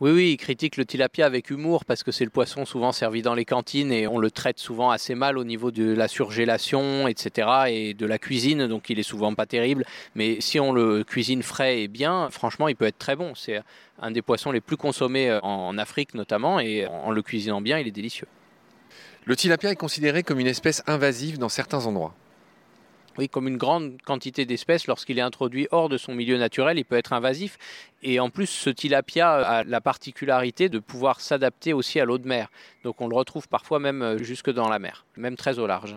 Oui, 0.00 0.12
oui, 0.12 0.30
il 0.30 0.36
critique 0.36 0.76
le 0.76 0.84
tilapia 0.84 1.26
avec 1.26 1.50
humour 1.50 1.84
parce 1.84 2.04
que 2.04 2.12
c'est 2.12 2.22
le 2.22 2.30
poisson 2.30 2.64
souvent 2.64 2.92
servi 2.92 3.22
dans 3.22 3.34
les 3.34 3.44
cantines 3.44 3.90
et 3.90 4.06
on 4.06 4.18
le 4.18 4.30
traite 4.30 4.60
souvent 4.60 4.90
assez 4.90 5.16
mal 5.16 5.36
au 5.36 5.42
niveau 5.42 5.72
de 5.72 5.92
la 5.92 6.06
surgélation, 6.06 7.08
etc. 7.08 7.48
et 7.66 7.94
de 7.94 8.06
la 8.06 8.18
cuisine, 8.20 8.68
donc 8.68 8.88
il 8.88 9.00
est 9.00 9.02
souvent 9.02 9.34
pas 9.34 9.46
terrible. 9.46 9.84
Mais 10.14 10.40
si 10.40 10.60
on 10.60 10.70
le 10.70 11.02
cuisine 11.02 11.42
frais 11.42 11.80
et 11.80 11.88
bien, 11.88 12.30
franchement, 12.30 12.68
il 12.68 12.76
peut 12.76 12.86
être 12.86 12.98
très 12.98 13.16
bon. 13.16 13.34
C'est 13.34 13.62
un 14.00 14.12
des 14.12 14.22
poissons 14.22 14.52
les 14.52 14.60
plus 14.60 14.76
consommés 14.76 15.28
euh, 15.28 15.40
en 15.40 15.76
Afrique 15.76 16.14
notamment 16.14 16.60
et 16.60 16.86
en 16.86 17.10
le 17.10 17.22
cuisinant 17.22 17.60
bien, 17.60 17.80
il 17.80 17.88
est 17.88 17.90
délicieux. 17.90 18.28
Le 19.28 19.34
tilapia 19.34 19.72
est 19.72 19.76
considéré 19.76 20.22
comme 20.22 20.38
une 20.38 20.46
espèce 20.46 20.84
invasive 20.86 21.36
dans 21.38 21.48
certains 21.48 21.86
endroits. 21.86 22.14
Oui, 23.18 23.28
comme 23.28 23.48
une 23.48 23.56
grande 23.56 24.00
quantité 24.02 24.46
d'espèces, 24.46 24.86
lorsqu'il 24.86 25.18
est 25.18 25.22
introduit 25.22 25.66
hors 25.72 25.88
de 25.88 25.98
son 25.98 26.14
milieu 26.14 26.38
naturel, 26.38 26.78
il 26.78 26.84
peut 26.84 26.94
être 26.94 27.12
invasif. 27.12 27.58
Et 28.04 28.20
en 28.20 28.30
plus, 28.30 28.46
ce 28.46 28.70
tilapia 28.70 29.32
a 29.32 29.64
la 29.64 29.80
particularité 29.80 30.68
de 30.68 30.78
pouvoir 30.78 31.20
s'adapter 31.20 31.72
aussi 31.72 31.98
à 31.98 32.04
l'eau 32.04 32.18
de 32.18 32.28
mer. 32.28 32.52
Donc 32.84 33.00
on 33.00 33.08
le 33.08 33.16
retrouve 33.16 33.48
parfois 33.48 33.80
même 33.80 34.00
euh, 34.00 34.18
jusque 34.22 34.50
dans 34.50 34.68
la 34.68 34.78
mer, 34.78 35.04
même 35.16 35.34
très 35.34 35.58
au 35.58 35.66
large. 35.66 35.96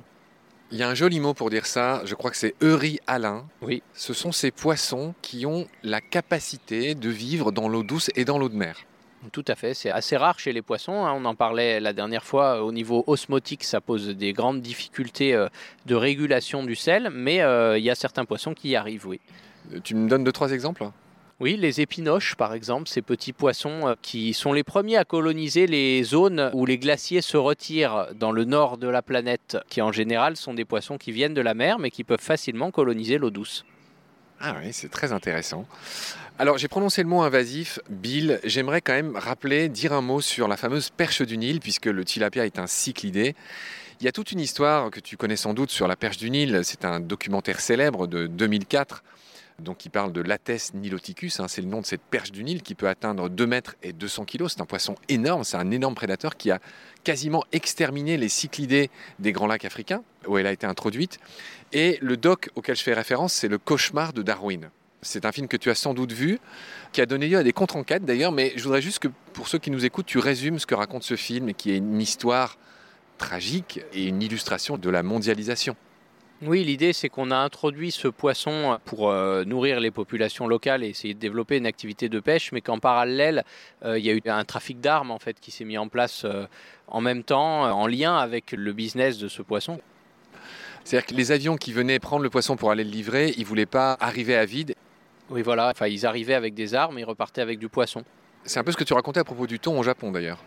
Il 0.71 0.79
y 0.79 0.83
a 0.83 0.89
un 0.89 0.95
joli 0.95 1.19
mot 1.19 1.35
pour 1.35 1.51
dire 1.51 1.67
ça, 1.67 2.01
je 2.05 2.15
crois 2.15 2.31
que 2.31 2.37
c'est 2.37 2.55
Eury 2.63 2.99
Alain. 3.05 3.45
Oui. 3.61 3.83
Ce 3.93 4.15
sont 4.15 4.31
ces 4.31 4.49
poissons 4.49 5.13
qui 5.21 5.45
ont 5.45 5.67
la 5.83 6.01
capacité 6.01 6.95
de 6.95 7.09
vivre 7.09 7.51
dans 7.51 7.69
l'eau 7.69 7.83
douce 7.83 8.09
et 8.15 8.25
dans 8.25 8.39
l'eau 8.39 8.49
de 8.49 8.55
mer. 8.55 8.85
Tout 9.33 9.43
à 9.47 9.55
fait, 9.55 9.73
c'est 9.73 9.91
assez 9.91 10.15
rare 10.15 10.39
chez 10.39 10.53
les 10.53 10.61
poissons. 10.61 11.05
Hein. 11.05 11.13
On 11.15 11.25
en 11.25 11.35
parlait 11.35 11.79
la 11.79 11.91
dernière 11.91 12.23
fois 12.23 12.63
au 12.63 12.71
niveau 12.71 13.03
osmotique, 13.05 13.65
ça 13.65 13.81
pose 13.81 14.07
des 14.09 14.31
grandes 14.31 14.61
difficultés 14.61 15.33
euh, 15.33 15.49
de 15.85 15.95
régulation 15.95 16.63
du 16.63 16.75
sel, 16.75 17.09
mais 17.11 17.41
euh, 17.41 17.77
il 17.77 17.83
y 17.83 17.89
a 17.89 17.95
certains 17.95 18.23
poissons 18.23 18.53
qui 18.53 18.69
y 18.69 18.75
arrivent, 18.75 19.07
oui. 19.07 19.19
Euh, 19.73 19.79
tu 19.83 19.93
me 19.93 20.07
donnes 20.07 20.23
deux, 20.23 20.31
trois 20.31 20.51
exemples? 20.51 20.89
Oui, 21.41 21.57
les 21.57 21.79
épinoches, 21.81 22.35
par 22.35 22.53
exemple, 22.53 22.87
ces 22.87 23.01
petits 23.01 23.31
poissons 23.31 23.95
qui 24.01 24.33
sont 24.33 24.51
les 24.51 24.63
premiers 24.63 24.97
à 24.97 25.05
coloniser 25.05 25.67
les 25.67 26.03
zones 26.03 26.51
où 26.53 26.65
les 26.65 26.77
glaciers 26.77 27.21
se 27.21 27.37
retirent 27.37 28.07
dans 28.13 28.33
le 28.33 28.43
nord 28.43 28.77
de 28.77 28.89
la 28.89 29.01
planète, 29.01 29.57
qui 29.69 29.81
en 29.81 29.93
général 29.93 30.35
sont 30.35 30.53
des 30.53 30.65
poissons 30.65 30.97
qui 30.97 31.13
viennent 31.13 31.33
de 31.33 31.41
la 31.41 31.53
mer, 31.53 31.79
mais 31.79 31.91
qui 31.91 32.03
peuvent 32.03 32.19
facilement 32.19 32.71
coloniser 32.71 33.17
l'eau 33.17 33.29
douce. 33.29 33.63
Ah 34.41 34.55
oui, 34.61 34.71
c'est 34.71 34.89
très 34.89 35.11
intéressant. 35.11 35.65
Alors 36.37 36.57
j'ai 36.57 36.69
prononcé 36.69 37.03
le 37.03 37.09
mot 37.09 37.21
invasif, 37.21 37.79
Bill. 37.89 38.39
J'aimerais 38.45 38.79
quand 38.79 38.93
même 38.93 39.17
rappeler, 39.17 39.67
dire 39.67 39.91
un 39.91 40.01
mot 40.01 40.21
sur 40.21 40.47
la 40.47 40.55
fameuse 40.55 40.89
perche 40.89 41.21
du 41.21 41.37
Nil, 41.37 41.59
puisque 41.59 41.87
le 41.87 42.05
tilapia 42.05 42.45
est 42.45 42.59
un 42.59 42.67
cyclidé. 42.67 43.35
Il 43.99 44.05
y 44.05 44.07
a 44.07 44.13
toute 44.13 44.31
une 44.31 44.39
histoire 44.39 44.91
que 44.91 45.01
tu 45.01 45.17
connais 45.17 45.35
sans 45.35 45.53
doute 45.53 45.71
sur 45.71 45.89
la 45.89 45.97
perche 45.97 46.15
du 46.15 46.29
Nil. 46.29 46.61
C'est 46.63 46.85
un 46.85 47.01
documentaire 47.01 47.59
célèbre 47.59 48.07
de 48.07 48.27
2004 48.27 49.03
donc 49.61 49.77
qui 49.77 49.89
parle 49.89 50.11
de 50.11 50.21
Lates 50.21 50.73
niloticus, 50.73 51.39
hein. 51.39 51.47
c'est 51.47 51.61
le 51.61 51.67
nom 51.67 51.81
de 51.81 51.85
cette 51.85 52.01
perche 52.01 52.31
du 52.31 52.43
Nil 52.43 52.61
qui 52.61 52.75
peut 52.75 52.87
atteindre 52.87 53.29
2 53.29 53.47
mètres 53.47 53.75
et 53.83 53.93
200 53.93 54.25
kilos. 54.25 54.53
C'est 54.53 54.61
un 54.61 54.65
poisson 54.65 54.95
énorme, 55.07 55.43
c'est 55.43 55.57
un 55.57 55.71
énorme 55.71 55.95
prédateur 55.95 56.37
qui 56.37 56.51
a 56.51 56.59
quasiment 57.03 57.43
exterminé 57.51 58.17
les 58.17 58.29
cyclidés 58.29 58.89
des 59.19 59.31
grands 59.31 59.47
lacs 59.47 59.65
africains, 59.65 60.03
où 60.27 60.37
elle 60.37 60.47
a 60.47 60.51
été 60.51 60.65
introduite. 60.65 61.19
Et 61.73 61.97
le 62.01 62.17
doc 62.17 62.49
auquel 62.55 62.75
je 62.75 62.83
fais 62.83 62.93
référence, 62.93 63.33
c'est 63.33 63.47
Le 63.47 63.57
cauchemar 63.57 64.13
de 64.13 64.21
Darwin. 64.21 64.69
C'est 65.01 65.25
un 65.25 65.31
film 65.31 65.47
que 65.47 65.57
tu 65.57 65.69
as 65.69 65.75
sans 65.75 65.93
doute 65.93 66.11
vu, 66.11 66.39
qui 66.91 67.01
a 67.01 67.05
donné 67.05 67.29
lieu 67.29 67.37
à 67.37 67.43
des 67.43 67.53
contre-enquêtes 67.53 68.03
d'ailleurs, 68.03 68.31
mais 68.31 68.51
je 68.55 68.63
voudrais 68.63 68.81
juste 68.81 68.99
que 68.99 69.07
pour 69.33 69.47
ceux 69.47 69.59
qui 69.59 69.71
nous 69.71 69.85
écoutent, 69.85 70.07
tu 70.07 70.19
résumes 70.19 70.59
ce 70.59 70.65
que 70.65 70.75
raconte 70.75 71.03
ce 71.03 71.15
film 71.15 71.53
qui 71.53 71.71
est 71.71 71.77
une 71.77 72.01
histoire 72.01 72.57
tragique 73.17 73.81
et 73.93 74.05
une 74.05 74.21
illustration 74.21 74.77
de 74.77 74.89
la 74.89 75.03
mondialisation. 75.03 75.75
Oui, 76.41 76.63
l'idée 76.63 76.93
c'est 76.93 77.09
qu'on 77.09 77.31
a 77.31 77.35
introduit 77.35 77.91
ce 77.91 78.07
poisson 78.07 78.79
pour 78.85 79.09
euh, 79.09 79.43
nourrir 79.43 79.81
les 79.81 79.91
populations 79.91 80.47
locales 80.47 80.85
et 80.85 80.87
essayer 80.87 81.13
de 81.13 81.19
développer 81.19 81.57
une 81.57 81.65
activité 81.65 82.07
de 82.07 82.21
pêche, 82.21 82.53
mais 82.53 82.61
qu'en 82.61 82.79
parallèle, 82.79 83.43
euh, 83.83 83.99
il 83.99 84.05
y 84.05 84.09
a 84.09 84.13
eu 84.13 84.21
un 84.25 84.45
trafic 84.45 84.79
d'armes 84.79 85.11
en 85.11 85.19
fait 85.19 85.37
qui 85.41 85.51
s'est 85.51 85.65
mis 85.65 85.77
en 85.77 85.89
place 85.89 86.23
euh, 86.23 86.45
en 86.87 87.01
même 87.01 87.23
temps, 87.23 87.63
en 87.63 87.87
lien 87.87 88.15
avec 88.15 88.53
le 88.53 88.71
business 88.71 89.17
de 89.17 89.27
ce 89.27 89.41
poisson. 89.41 89.81
C'est-à-dire 90.85 91.07
que 91.07 91.13
les 91.13 91.33
avions 91.33 91.57
qui 91.57 91.73
venaient 91.73 91.99
prendre 91.99 92.23
le 92.23 92.29
poisson 92.29 92.55
pour 92.55 92.71
aller 92.71 92.85
le 92.85 92.89
livrer, 92.89 93.33
ils 93.35 93.41
ne 93.41 93.45
voulaient 93.45 93.65
pas 93.65 93.97
arriver 93.99 94.35
à 94.37 94.45
vide. 94.45 94.75
Oui, 95.29 95.41
voilà. 95.41 95.69
Enfin, 95.69 95.87
ils 95.87 96.05
arrivaient 96.05 96.33
avec 96.33 96.53
des 96.53 96.73
armes 96.73 96.97
et 96.97 97.03
repartaient 97.03 97.41
avec 97.41 97.59
du 97.59 97.67
poisson. 97.67 98.03
C'est 98.45 98.59
un 98.59 98.63
peu 98.63 98.71
ce 98.71 98.77
que 98.77 98.85
tu 98.85 98.93
racontais 98.93 99.19
à 99.19 99.25
propos 99.25 99.45
du 99.45 99.59
thon 99.59 99.77
au 99.77 99.83
Japon 99.83 100.11
d'ailleurs. 100.11 100.39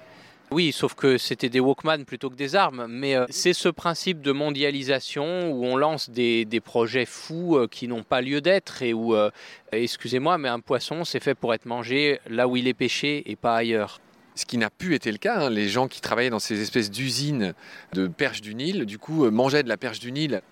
Oui, 0.52 0.70
sauf 0.70 0.94
que 0.94 1.16
c'était 1.16 1.48
des 1.48 1.60
Walkman 1.60 2.04
plutôt 2.04 2.28
que 2.28 2.34
des 2.34 2.56
armes. 2.56 2.86
Mais 2.86 3.16
euh, 3.16 3.24
c'est 3.30 3.54
ce 3.54 3.70
principe 3.70 4.20
de 4.20 4.32
mondialisation 4.32 5.50
où 5.50 5.64
on 5.64 5.76
lance 5.76 6.10
des, 6.10 6.46
projets 6.62 7.06
fous 7.06 7.56
euh, 7.56 7.66
qui 7.66 7.88
n'ont 7.88 8.02
pas 8.02 8.20
lieu 8.20 8.42
d'être 8.42 8.82
et 8.82 8.92
où, 8.92 9.14
euh, 9.14 9.30
excusez-moi, 9.72 10.36
mais 10.36 10.50
un 10.50 10.60
poisson, 10.60 11.04
c'est 11.04 11.20
fait 11.20 11.34
pour 11.34 11.54
être 11.54 11.64
mangé 11.64 12.20
là 12.28 12.48
où 12.48 12.56
il 12.56 12.68
est 12.68 12.74
pêché 12.74 13.22
et 13.30 13.34
pas 13.34 13.56
ailleurs. 13.56 13.98
Ce 14.34 14.44
qui 14.44 14.58
n'a 14.58 14.68
plus 14.68 14.94
été 14.94 15.10
le 15.10 15.16
cas. 15.16 15.46
Hein. 15.46 15.50
Les 15.50 15.70
gens 15.70 15.88
qui 15.88 16.02
travaillaient 16.02 16.28
dans 16.28 16.38
ces 16.38 16.60
espèces 16.60 16.90
d'usines 16.90 17.54
de 17.94 18.06
perche 18.06 18.42
du 18.42 18.54
Nil, 18.54 18.84
du 18.84 18.98
coup, 18.98 19.30
mangeaient 19.30 19.62
de 19.62 19.68
la 19.70 19.78
perche 19.78 20.00
du 20.00 20.12
Nil 20.12 20.42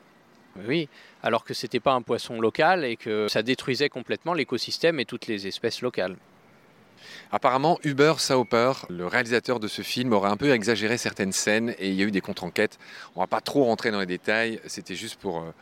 oui, 0.66 0.88
alors 1.22 1.44
que 1.44 1.54
ce 1.54 1.64
n'était 1.64 1.78
pas 1.78 1.92
un 1.92 2.02
poisson 2.02 2.40
local 2.40 2.84
et 2.84 2.96
que 2.96 3.28
ça 3.28 3.42
détruisait 3.42 3.88
complètement 3.88 4.34
l'écosystème 4.34 4.98
et 4.98 5.04
toutes 5.04 5.28
les 5.28 5.46
espèces 5.46 5.80
locales. 5.80 6.16
Apparemment, 7.32 7.78
Hubert 7.84 8.20
Sauper, 8.20 8.72
le 8.88 9.06
réalisateur 9.06 9.60
de 9.60 9.68
ce 9.68 9.82
film, 9.82 10.12
aurait 10.12 10.30
un 10.30 10.36
peu 10.36 10.50
exagéré 10.50 10.98
certaines 10.98 11.32
scènes 11.32 11.74
et 11.78 11.88
il 11.88 11.94
y 11.94 12.02
a 12.02 12.06
eu 12.06 12.10
des 12.10 12.20
contre-enquêtes. 12.20 12.78
On 13.14 13.20
ne 13.20 13.24
va 13.24 13.28
pas 13.28 13.40
trop 13.40 13.64
rentrer 13.64 13.90
dans 13.90 14.00
les 14.00 14.06
détails, 14.06 14.60
c'était 14.66 14.94
juste 14.94 15.20
pour 15.20 15.38
euh, 15.38 15.52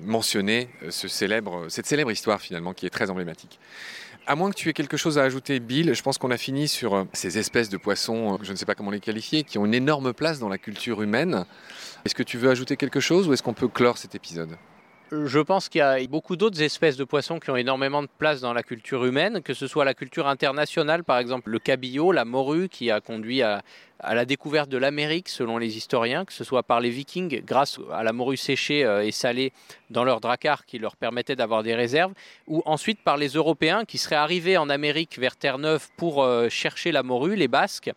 mentionner 0.00 0.68
euh, 0.82 0.90
cette 0.90 1.86
célèbre 1.86 2.10
histoire 2.10 2.40
finalement 2.40 2.72
qui 2.72 2.86
est 2.86 2.90
très 2.90 3.10
emblématique. 3.10 3.58
À 4.28 4.34
moins 4.34 4.50
que 4.50 4.56
tu 4.56 4.68
aies 4.68 4.72
quelque 4.72 4.96
chose 4.96 5.18
à 5.18 5.22
ajouter, 5.22 5.60
Bill, 5.60 5.94
je 5.94 6.02
pense 6.02 6.18
qu'on 6.18 6.32
a 6.32 6.36
fini 6.36 6.66
sur 6.66 6.94
euh, 6.94 7.04
ces 7.12 7.38
espèces 7.38 7.68
de 7.68 7.76
poissons, 7.76 8.38
je 8.42 8.50
ne 8.50 8.56
sais 8.56 8.66
pas 8.66 8.74
comment 8.74 8.90
les 8.90 9.00
qualifier, 9.00 9.44
qui 9.44 9.58
ont 9.58 9.64
une 9.66 9.74
énorme 9.74 10.12
place 10.12 10.38
dans 10.38 10.48
la 10.48 10.58
culture 10.58 11.02
humaine. 11.02 11.44
Est-ce 12.04 12.14
que 12.14 12.22
tu 12.22 12.36
veux 12.38 12.50
ajouter 12.50 12.76
quelque 12.76 13.00
chose 13.00 13.28
ou 13.28 13.32
est-ce 13.32 13.42
qu'on 13.42 13.54
peut 13.54 13.68
clore 13.68 13.98
cet 13.98 14.14
épisode? 14.14 14.56
Je 15.12 15.38
pense 15.38 15.68
qu'il 15.68 15.78
y 15.78 15.82
a 15.82 16.04
beaucoup 16.08 16.34
d'autres 16.34 16.60
espèces 16.62 16.96
de 16.96 17.04
poissons 17.04 17.38
qui 17.38 17.50
ont 17.50 17.56
énormément 17.56 18.02
de 18.02 18.08
place 18.18 18.40
dans 18.40 18.52
la 18.52 18.64
culture 18.64 19.04
humaine, 19.04 19.40
que 19.40 19.54
ce 19.54 19.68
soit 19.68 19.84
la 19.84 19.94
culture 19.94 20.26
internationale, 20.26 21.04
par 21.04 21.18
exemple 21.18 21.50
le 21.50 21.60
cabillaud, 21.60 22.10
la 22.10 22.24
morue, 22.24 22.68
qui 22.68 22.90
a 22.90 23.00
conduit 23.00 23.42
à, 23.42 23.62
la 24.02 24.24
découverte 24.24 24.68
de 24.68 24.78
l'Amérique, 24.78 25.28
selon 25.28 25.58
les 25.58 25.76
historiens, 25.76 26.24
que 26.24 26.32
ce 26.32 26.44
soit 26.44 26.64
par 26.64 26.80
les 26.80 26.90
Vikings, 26.90 27.42
grâce 27.44 27.78
à 27.92 28.02
la 28.02 28.12
morue 28.12 28.36
séchée 28.36 28.84
euh, 28.84 29.06
et 29.06 29.12
salée 29.12 29.52
dans 29.90 30.04
leur 30.04 30.20
dracar 30.20 30.66
qui 30.66 30.78
leur 30.78 30.96
permettait 30.96 31.36
d'avoir 31.36 31.62
des 31.62 31.74
réserves, 31.74 32.12
ou 32.48 32.62
ensuite 32.66 33.00
par 33.00 33.16
les 33.16 33.28
Européens 33.28 33.84
qui 33.84 33.98
seraient 33.98 34.16
arrivés 34.16 34.56
en 34.56 34.68
Amérique 34.68 35.18
vers 35.18 35.36
Terre-Neuve 35.36 35.88
pour 35.96 36.24
euh, 36.24 36.48
chercher 36.48 36.92
la 36.92 37.02
morue, 37.02 37.36
les 37.36 37.48
Basques 37.48 37.90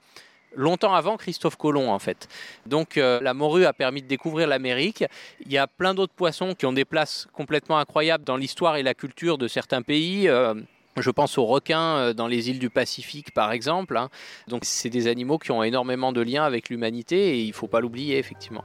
longtemps 0.55 0.93
avant 0.93 1.17
Christophe 1.17 1.57
Colomb 1.57 1.89
en 1.89 1.99
fait. 1.99 2.27
Donc 2.65 2.97
euh, 2.97 3.19
la 3.21 3.33
morue 3.33 3.65
a 3.65 3.73
permis 3.73 4.01
de 4.01 4.07
découvrir 4.07 4.47
l'Amérique. 4.47 5.05
Il 5.45 5.51
y 5.51 5.57
a 5.57 5.67
plein 5.67 5.93
d'autres 5.93 6.13
poissons 6.13 6.55
qui 6.55 6.65
ont 6.65 6.73
des 6.73 6.85
places 6.85 7.27
complètement 7.33 7.77
incroyables 7.77 8.23
dans 8.23 8.38
l'histoire 8.38 8.75
et 8.77 8.83
la 8.83 8.93
culture 8.93 9.38
de 9.38 9.47
certains 9.47 9.81
pays. 9.81 10.27
Euh, 10.27 10.53
je 10.97 11.12
pense 11.12 11.38
aux 11.38 11.45
requins 11.45 11.97
euh, 11.97 12.13
dans 12.13 12.27
les 12.27 12.49
îles 12.49 12.59
du 12.59 12.69
Pacifique 12.69 13.33
par 13.33 13.51
exemple. 13.51 13.97
Hein. 13.97 14.09
Donc 14.47 14.65
c'est 14.65 14.89
des 14.89 15.07
animaux 15.07 15.38
qui 15.38 15.51
ont 15.51 15.63
énormément 15.63 16.12
de 16.12 16.21
liens 16.21 16.43
avec 16.43 16.69
l'humanité 16.69 17.38
et 17.38 17.41
il 17.41 17.49
ne 17.49 17.53
faut 17.53 17.67
pas 17.67 17.79
l'oublier 17.79 18.17
effectivement. 18.17 18.63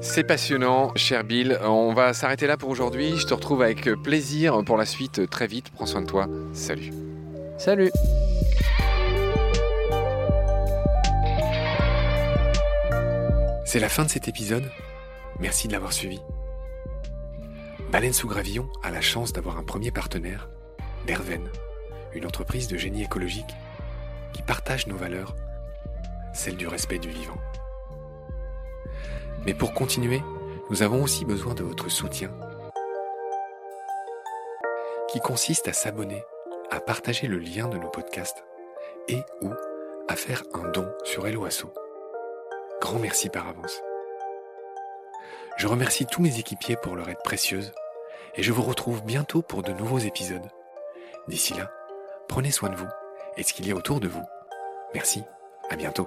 C'est 0.00 0.24
passionnant, 0.24 0.92
cher 0.96 1.22
Bill. 1.22 1.56
On 1.62 1.92
va 1.94 2.12
s'arrêter 2.12 2.48
là 2.48 2.56
pour 2.56 2.68
aujourd'hui. 2.68 3.16
Je 3.16 3.26
te 3.26 3.34
retrouve 3.34 3.62
avec 3.62 3.88
plaisir 4.02 4.64
pour 4.64 4.76
la 4.76 4.84
suite 4.84 5.30
très 5.30 5.46
vite. 5.46 5.70
Prends 5.70 5.86
soin 5.86 6.00
de 6.00 6.06
toi. 6.06 6.26
Salut. 6.52 6.90
Salut. 7.58 7.92
C'est 13.70 13.80
la 13.80 13.90
fin 13.90 14.04
de 14.04 14.08
cet 14.08 14.28
épisode. 14.28 14.72
Merci 15.40 15.68
de 15.68 15.74
l'avoir 15.74 15.92
suivi. 15.92 16.22
Baleine 17.92 18.14
sous 18.14 18.26
gravillon 18.26 18.66
a 18.82 18.90
la 18.90 19.02
chance 19.02 19.34
d'avoir 19.34 19.58
un 19.58 19.62
premier 19.62 19.90
partenaire, 19.90 20.48
Derven, 21.06 21.50
une 22.14 22.24
entreprise 22.24 22.66
de 22.68 22.78
génie 22.78 23.02
écologique 23.02 23.54
qui 24.32 24.40
partage 24.40 24.86
nos 24.86 24.96
valeurs, 24.96 25.36
celle 26.32 26.56
du 26.56 26.66
respect 26.66 26.98
du 26.98 27.10
vivant. 27.10 27.36
Mais 29.44 29.52
pour 29.52 29.74
continuer, 29.74 30.22
nous 30.70 30.82
avons 30.82 31.02
aussi 31.02 31.26
besoin 31.26 31.52
de 31.52 31.62
votre 31.62 31.90
soutien, 31.90 32.30
qui 35.12 35.20
consiste 35.20 35.68
à 35.68 35.74
s'abonner, 35.74 36.24
à 36.70 36.80
partager 36.80 37.26
le 37.26 37.36
lien 37.36 37.68
de 37.68 37.76
nos 37.76 37.90
podcasts 37.90 38.42
et 39.08 39.20
ou 39.42 39.52
à 40.08 40.16
faire 40.16 40.42
un 40.54 40.70
don 40.70 40.88
sur 41.04 41.26
Helloasso. 41.26 41.70
Grand 42.80 42.98
merci 42.98 43.28
par 43.28 43.48
avance. 43.48 43.82
Je 45.56 45.66
remercie 45.66 46.06
tous 46.06 46.22
mes 46.22 46.38
équipiers 46.38 46.76
pour 46.76 46.94
leur 46.94 47.08
aide 47.08 47.22
précieuse 47.24 47.72
et 48.36 48.42
je 48.42 48.52
vous 48.52 48.62
retrouve 48.62 49.02
bientôt 49.02 49.42
pour 49.42 49.62
de 49.62 49.72
nouveaux 49.72 49.98
épisodes. 49.98 50.48
D'ici 51.26 51.54
là, 51.54 51.70
prenez 52.28 52.52
soin 52.52 52.70
de 52.70 52.76
vous 52.76 52.88
et 53.36 53.42
de 53.42 53.46
ce 53.46 53.52
qu'il 53.52 53.66
y 53.66 53.72
a 53.72 53.74
autour 53.74 53.98
de 53.98 54.08
vous. 54.08 54.22
Merci, 54.94 55.24
à 55.70 55.76
bientôt. 55.76 56.06